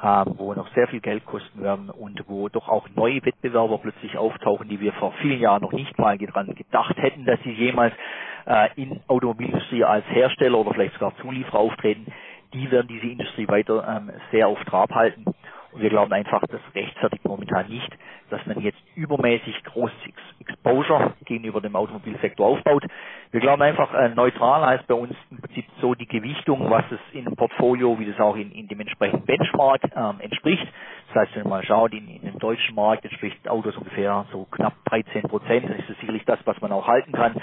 wo 0.00 0.54
noch 0.54 0.68
sehr 0.74 0.86
viel 0.88 1.00
Geld 1.00 1.24
kosten 1.26 1.62
werden 1.62 1.90
und 1.90 2.22
wo 2.28 2.48
doch 2.48 2.68
auch 2.68 2.88
neue 2.94 3.24
Wettbewerber 3.24 3.78
plötzlich 3.78 4.16
auftauchen, 4.16 4.68
die 4.68 4.80
wir 4.80 4.92
vor 4.94 5.12
vielen 5.20 5.40
Jahren 5.40 5.62
noch 5.62 5.72
nicht 5.72 5.98
mal 5.98 6.16
daran 6.18 6.54
gedacht 6.54 6.96
hätten, 6.98 7.24
dass 7.24 7.40
sie 7.42 7.52
jemals 7.52 7.94
äh, 8.46 8.68
in 8.76 9.00
Automobilindustrie 9.08 9.84
als 9.84 10.06
Hersteller 10.08 10.58
oder 10.58 10.72
vielleicht 10.72 10.94
sogar 10.94 11.16
Zulieferer 11.16 11.58
auftreten, 11.58 12.12
die 12.54 12.70
werden 12.70 12.88
diese 12.88 13.06
Industrie 13.06 13.48
weiter 13.48 13.86
ähm, 13.86 14.10
sehr 14.30 14.48
auf 14.48 14.58
Trab 14.64 14.90
halten. 14.94 15.24
Und 15.72 15.82
wir 15.82 15.90
glauben 15.90 16.12
einfach, 16.12 16.42
das 16.48 16.60
rechtfertigt 16.74 17.24
momentan 17.24 17.68
nicht, 17.68 17.90
dass 18.30 18.44
man 18.46 18.60
jetzt 18.60 18.78
übermäßig 18.94 19.62
großes 19.64 19.96
Exposure 20.40 21.14
gegenüber 21.24 21.60
dem 21.60 21.76
Automobilsektor 21.76 22.46
aufbaut. 22.46 22.84
Wir 23.30 23.40
glauben 23.40 23.62
einfach, 23.62 23.92
äh, 23.94 24.08
neutral 24.10 24.66
heißt 24.66 24.86
bei 24.86 24.94
uns 24.94 25.14
im 25.30 25.38
Prinzip 25.38 25.66
so 25.80 25.94
die 25.94 26.06
Gewichtung, 26.06 26.70
was 26.70 26.84
es 26.90 27.00
in 27.12 27.26
einem 27.26 27.36
Portfolio, 27.36 27.98
wie 27.98 28.06
das 28.06 28.18
auch 28.18 28.36
in, 28.36 28.50
in 28.52 28.68
dem 28.68 28.80
entsprechenden 28.80 29.26
Benchmark 29.26 29.82
ähm, 29.94 30.20
entspricht. 30.20 30.66
Das 31.08 31.22
heißt, 31.22 31.36
wenn 31.36 31.48
man 31.48 31.62
schaut, 31.64 31.92
in, 31.92 32.08
in 32.08 32.22
dem 32.22 32.38
deutschen 32.38 32.74
Markt 32.74 33.04
entspricht 33.04 33.48
Autos 33.48 33.76
ungefähr 33.76 34.26
so 34.32 34.46
knapp 34.50 34.74
13 34.86 35.22
Prozent. 35.22 35.68
Das 35.68 35.78
ist 35.88 36.00
sicherlich 36.00 36.24
das, 36.24 36.38
was 36.44 36.60
man 36.60 36.72
auch 36.72 36.86
halten 36.86 37.12
kann. 37.12 37.34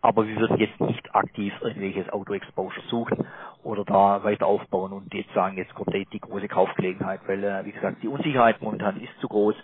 Aber 0.00 0.26
wir 0.26 0.36
würden 0.36 0.58
jetzt 0.58 0.80
nicht 0.80 1.14
aktiv 1.14 1.52
irgendwelches 1.62 2.10
Auto-Exposure 2.12 2.82
suchen 2.88 3.26
oder 3.64 3.84
da 3.84 4.22
weiter 4.24 4.46
aufbauen 4.46 4.92
und 4.92 5.12
jetzt 5.14 5.32
sagen, 5.34 5.56
jetzt 5.56 5.74
kommt 5.74 5.94
die, 5.94 6.20
große 6.20 6.48
Kaufgelegenheit, 6.48 7.20
weil, 7.26 7.42
äh, 7.42 7.64
wie 7.64 7.72
gesagt, 7.72 8.02
die 8.02 8.08
Unsicherheit 8.08 8.60
momentan 8.62 9.00
ist 9.00 9.18
zu 9.20 9.28
groß 9.28 9.54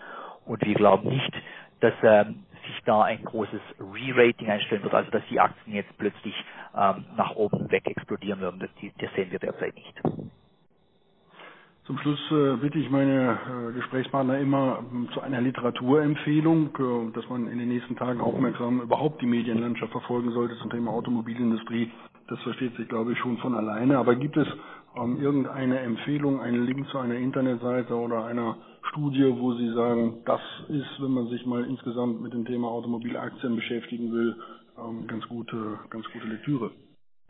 und 0.47 0.65
wir 0.65 0.75
glauben 0.75 1.09
nicht, 1.09 1.33
dass 1.81 1.95
ähm, 2.03 2.45
sich 2.67 2.81
da 2.85 3.03
ein 3.03 3.25
großes 3.25 3.61
Re-Rating 3.79 4.51
einstellen 4.51 4.83
wird, 4.83 4.95
also 4.95 5.11
dass 5.11 5.23
die 5.31 5.41
Aktien 5.41 5.77
jetzt 5.77 5.97
plötzlich 5.99 6.35
ähm, 6.77 7.05
nach 7.17 7.35
oben 7.35 7.71
weg 7.71 7.87
explodieren 7.87 8.41
würden. 8.41 8.61
Das, 8.61 8.71
das 8.99 9.13
sehen 9.15 9.31
wir 9.31 9.39
derzeit 9.39 9.75
nicht. 9.75 10.01
Zum 11.91 11.99
Schluss 11.99 12.21
äh, 12.31 12.57
bitte 12.57 12.79
ich 12.79 12.89
meine 12.89 13.39
äh, 13.71 13.73
Gesprächspartner 13.73 14.39
immer 14.39 14.79
äh, 14.79 15.13
zu 15.13 15.23
einer 15.23 15.41
Literaturempfehlung, 15.41 16.71
äh, 16.79 17.13
dass 17.13 17.29
man 17.29 17.49
in 17.49 17.59
den 17.59 17.69
nächsten 17.69 17.97
Tagen 17.97 18.21
aufmerksam 18.21 18.81
überhaupt 18.81 19.21
die 19.21 19.27
Medienlandschaft 19.27 19.91
verfolgen 19.91 20.31
sollte 20.31 20.57
zum 20.59 20.71
Thema 20.71 20.93
Automobilindustrie. 20.93 21.91
Das 22.31 22.41
versteht 22.43 22.77
sich, 22.77 22.89
glaube 22.89 23.13
ich, 23.13 23.19
schon 23.19 23.39
von 23.39 23.57
alleine. 23.57 23.99
Aber 23.99 24.15
gibt 24.15 24.37
es 24.37 24.47
ähm, 24.97 25.21
irgendeine 25.21 25.81
Empfehlung, 25.81 26.41
einen 26.41 26.65
Link 26.65 26.89
zu 26.89 26.99
einer 26.99 27.17
Internetseite 27.17 27.95
oder 27.95 28.25
einer 28.25 28.57
Studie, 28.91 29.35
wo 29.37 29.55
Sie 29.55 29.69
sagen, 29.75 30.23
das 30.25 30.41
ist, 30.69 31.03
wenn 31.03 31.11
man 31.11 31.27
sich 31.27 31.45
mal 31.45 31.65
insgesamt 31.65 32.23
mit 32.23 32.33
dem 32.33 32.45
Thema 32.45 32.69
Automobilaktien 32.69 33.57
beschäftigen 33.57 34.13
will, 34.13 34.37
ähm, 34.79 35.09
ganz 35.09 35.27
gute, 35.29 35.81
ganz 35.91 36.07
gute 36.13 36.29
Lektüre? 36.29 36.71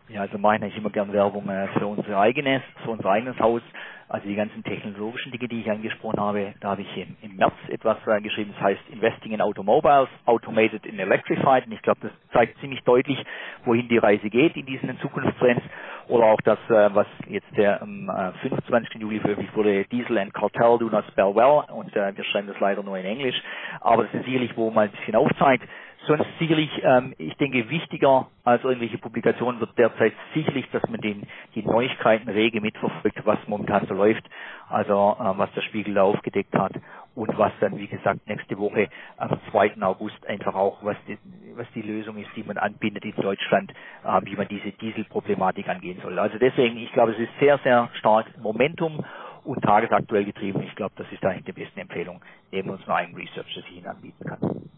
Ja, 0.08 0.22
also 0.22 0.38
mache 0.38 0.66
ich 0.66 0.76
immer 0.76 0.90
gern 0.90 1.12
Werbung 1.12 1.48
äh, 1.48 1.68
für 1.78 1.86
unser 1.86 2.18
eigenes, 2.18 2.62
für 2.84 2.90
unser 2.90 3.08
eigenes 3.08 3.38
Haus. 3.38 3.62
Also 4.10 4.26
die 4.26 4.34
ganzen 4.34 4.64
technologischen 4.64 5.30
Dinge, 5.30 5.46
die 5.46 5.60
ich 5.60 5.70
angesprochen 5.70 6.18
habe, 6.18 6.52
da 6.60 6.70
habe 6.70 6.82
ich 6.82 6.96
im, 6.96 7.16
im 7.22 7.36
März 7.36 7.54
etwas 7.68 7.96
äh, 8.08 8.20
geschrieben, 8.20 8.52
das 8.56 8.64
heißt 8.64 8.80
Investing 8.90 9.30
in 9.30 9.40
Automobiles, 9.40 10.08
Automated 10.26 10.84
in 10.84 10.98
Electrified. 10.98 11.66
Und 11.66 11.72
ich 11.72 11.82
glaube, 11.82 12.00
das 12.02 12.10
zeigt 12.32 12.58
ziemlich 12.58 12.82
deutlich, 12.82 13.24
wohin 13.64 13.88
die 13.88 13.98
Reise 13.98 14.28
geht 14.28 14.56
in 14.56 14.66
diesen 14.66 14.98
Zukunftstrends. 14.98 15.62
Oder 16.08 16.24
auch 16.24 16.40
das, 16.40 16.58
äh, 16.70 16.92
was 16.92 17.06
jetzt 17.28 17.56
der 17.56 17.80
am 17.80 18.10
25. 18.42 19.00
Juli 19.00 19.20
veröffentlicht 19.20 19.56
wurde, 19.56 19.84
Diesel 19.84 20.18
and 20.18 20.34
Cartel 20.34 20.78
do 20.78 20.90
not 20.90 21.04
spell 21.12 21.32
well. 21.32 21.62
Und 21.72 21.94
wir 21.94 22.24
schreiben 22.24 22.48
das 22.48 22.58
leider 22.58 22.82
nur 22.82 22.98
in 22.98 23.06
Englisch. 23.06 23.40
Aber 23.80 24.02
das 24.02 24.14
ist 24.14 24.24
sicherlich, 24.24 24.56
wo 24.56 24.72
man 24.72 24.88
ein 24.88 24.90
bisschen 24.90 25.14
aufzeigt, 25.14 25.62
sonst 26.06 26.26
sicherlich, 26.38 26.70
ähm, 26.82 27.14
ich 27.18 27.36
denke, 27.36 27.68
wichtiger 27.70 28.28
als 28.44 28.64
irgendwelche 28.64 28.98
Publikationen 28.98 29.60
wird 29.60 29.76
derzeit 29.78 30.12
sicherlich, 30.34 30.68
dass 30.70 30.82
man 30.88 31.00
den, 31.00 31.26
die 31.54 31.62
Neuigkeiten 31.62 32.28
rege 32.28 32.60
mitverfolgt, 32.60 33.24
was 33.24 33.38
momentan 33.46 33.86
so 33.86 33.94
läuft, 33.94 34.24
also 34.68 35.16
ähm, 35.20 35.34
was 35.36 35.52
der 35.52 35.62
Spiegel 35.62 35.94
da 35.94 36.02
aufgedeckt 36.02 36.54
hat 36.56 36.72
und 37.14 37.36
was 37.38 37.52
dann, 37.60 37.76
wie 37.78 37.86
gesagt, 37.86 38.26
nächste 38.26 38.58
Woche 38.58 38.88
am 39.16 39.38
2. 39.50 39.82
August 39.82 40.26
einfach 40.26 40.54
auch, 40.54 40.82
was 40.84 40.96
die, 41.06 41.18
was 41.54 41.66
die 41.74 41.82
Lösung 41.82 42.16
ist, 42.16 42.30
die 42.36 42.44
man 42.44 42.56
anbindet 42.56 43.04
in 43.04 43.14
Deutschland, 43.16 43.72
äh, 44.04 44.20
wie 44.24 44.36
man 44.36 44.48
diese 44.48 44.72
Dieselproblematik 44.72 45.68
angehen 45.68 46.00
soll. 46.02 46.18
Also 46.18 46.38
deswegen, 46.38 46.78
ich 46.78 46.92
glaube, 46.92 47.12
es 47.12 47.18
ist 47.18 47.32
sehr, 47.40 47.58
sehr 47.58 47.88
stark 47.94 48.26
Momentum 48.38 49.04
und 49.44 49.62
tagesaktuell 49.62 50.24
getrieben. 50.24 50.62
Ich 50.62 50.74
glaube, 50.76 50.94
das 50.96 51.10
ist 51.12 51.22
da 51.22 51.32
die 51.32 51.52
beste 51.52 51.80
Empfehlung 51.80 52.20
neben 52.52 52.70
unserem 52.70 52.92
eigenen 52.92 53.20
Research, 53.20 53.54
das 53.54 53.64
ich 53.70 53.76
Ihnen 53.76 53.86
anbieten 53.86 54.24
kann. 54.24 54.70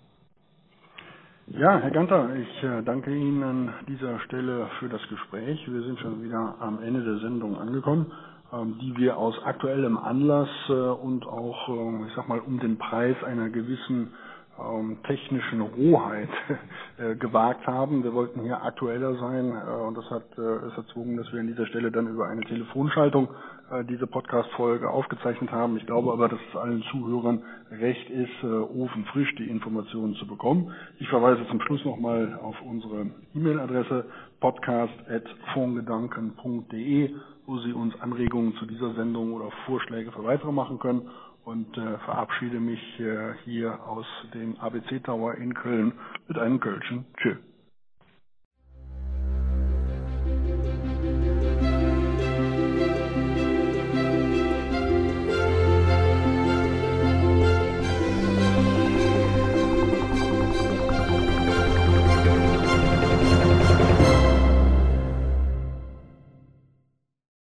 Ja, 1.49 1.77
Herr 1.79 1.91
Ganter, 1.91 2.37
ich 2.37 2.63
äh, 2.63 2.83
danke 2.85 3.15
Ihnen 3.15 3.43
an 3.43 3.75
dieser 3.89 4.21
Stelle 4.21 4.69
für 4.79 4.89
das 4.89 5.01
Gespräch. 5.09 5.61
Wir 5.71 5.83
sind 5.83 5.99
schon 5.99 6.23
wieder 6.23 6.55
am 6.61 6.81
Ende 6.81 7.03
der 7.03 7.19
Sendung 7.19 7.59
angekommen, 7.59 8.13
ähm, 8.53 8.79
die 8.81 8.97
wir 8.97 9.17
aus 9.17 9.35
aktuellem 9.45 9.99
Anlass 9.99 10.49
äh, 10.69 10.73
und 10.73 11.27
auch, 11.27 11.69
äh, 11.69 12.07
ich 12.07 12.15
sag 12.15 12.29
mal, 12.29 12.39
um 12.39 12.61
den 12.61 12.79
Preis 12.79 13.17
einer 13.25 13.51
gewissen 13.51 14.13
ähm, 14.59 14.99
technischen 15.07 15.61
Rohheit 15.61 16.29
äh, 16.99 17.15
gewagt 17.17 17.67
haben. 17.67 18.05
Wir 18.05 18.13
wollten 18.13 18.43
hier 18.43 18.63
aktueller 18.63 19.15
sein 19.17 19.51
äh, 19.53 19.83
und 19.83 19.97
das 19.97 20.11
hat 20.11 20.25
äh, 20.37 20.41
es 20.41 20.77
erzwungen, 20.77 21.17
dass 21.17 21.33
wir 21.33 21.41
an 21.41 21.47
dieser 21.47 21.65
Stelle 21.67 21.91
dann 21.91 22.09
über 22.09 22.29
eine 22.29 22.43
Telefonschaltung 22.43 23.29
äh, 23.71 23.83
diese 23.85 24.07
Podcast-Folge 24.07 24.91
aufgezeichnet 24.91 25.51
haben. 25.51 25.79
Ich 25.79 25.87
glaube 25.87 26.13
aber, 26.13 26.29
dass 26.29 26.39
es 26.51 26.57
allen 26.57 26.83
Zuhörern 26.91 27.43
recht 27.71 28.11
ist, 28.11 28.43
äh, 28.43 28.47
ofenfrisch 28.47 29.35
die 29.37 29.49
Informationen 29.49 30.15
zu 30.17 30.27
bekommen. 30.27 30.71
Ich 30.99 31.09
verweise 31.09 31.47
zum 31.49 31.59
Schluss 31.63 31.83
nochmal 31.85 32.39
auf 32.43 32.61
unsere 32.63 33.07
E-Mail-Adresse 33.35 34.05
podcast.fondgedanken.de, 34.41 37.15
wo 37.47 37.59
Sie 37.59 37.73
uns 37.73 37.99
Anregungen 38.01 38.55
zu 38.57 38.67
dieser 38.67 38.93
Sendung 38.95 39.33
oder 39.33 39.51
Vorschläge 39.67 40.13
für 40.13 40.25
weitere 40.25 40.53
machen 40.53 40.79
können 40.79 41.09
und 41.45 41.77
äh, 41.77 41.99
verabschiede 41.99 42.61
mich 42.61 42.81
äh, 43.01 43.35
hier 43.45 43.83
aus 43.87 44.07
dem 44.35 44.57
ABC 44.59 45.01
Tower 45.01 45.35
in 45.35 45.55
Köln 45.55 45.93
mit 46.29 46.39
einem 46.39 46.61
Kölschen 46.61 47.05
Tschüss. 47.17 47.39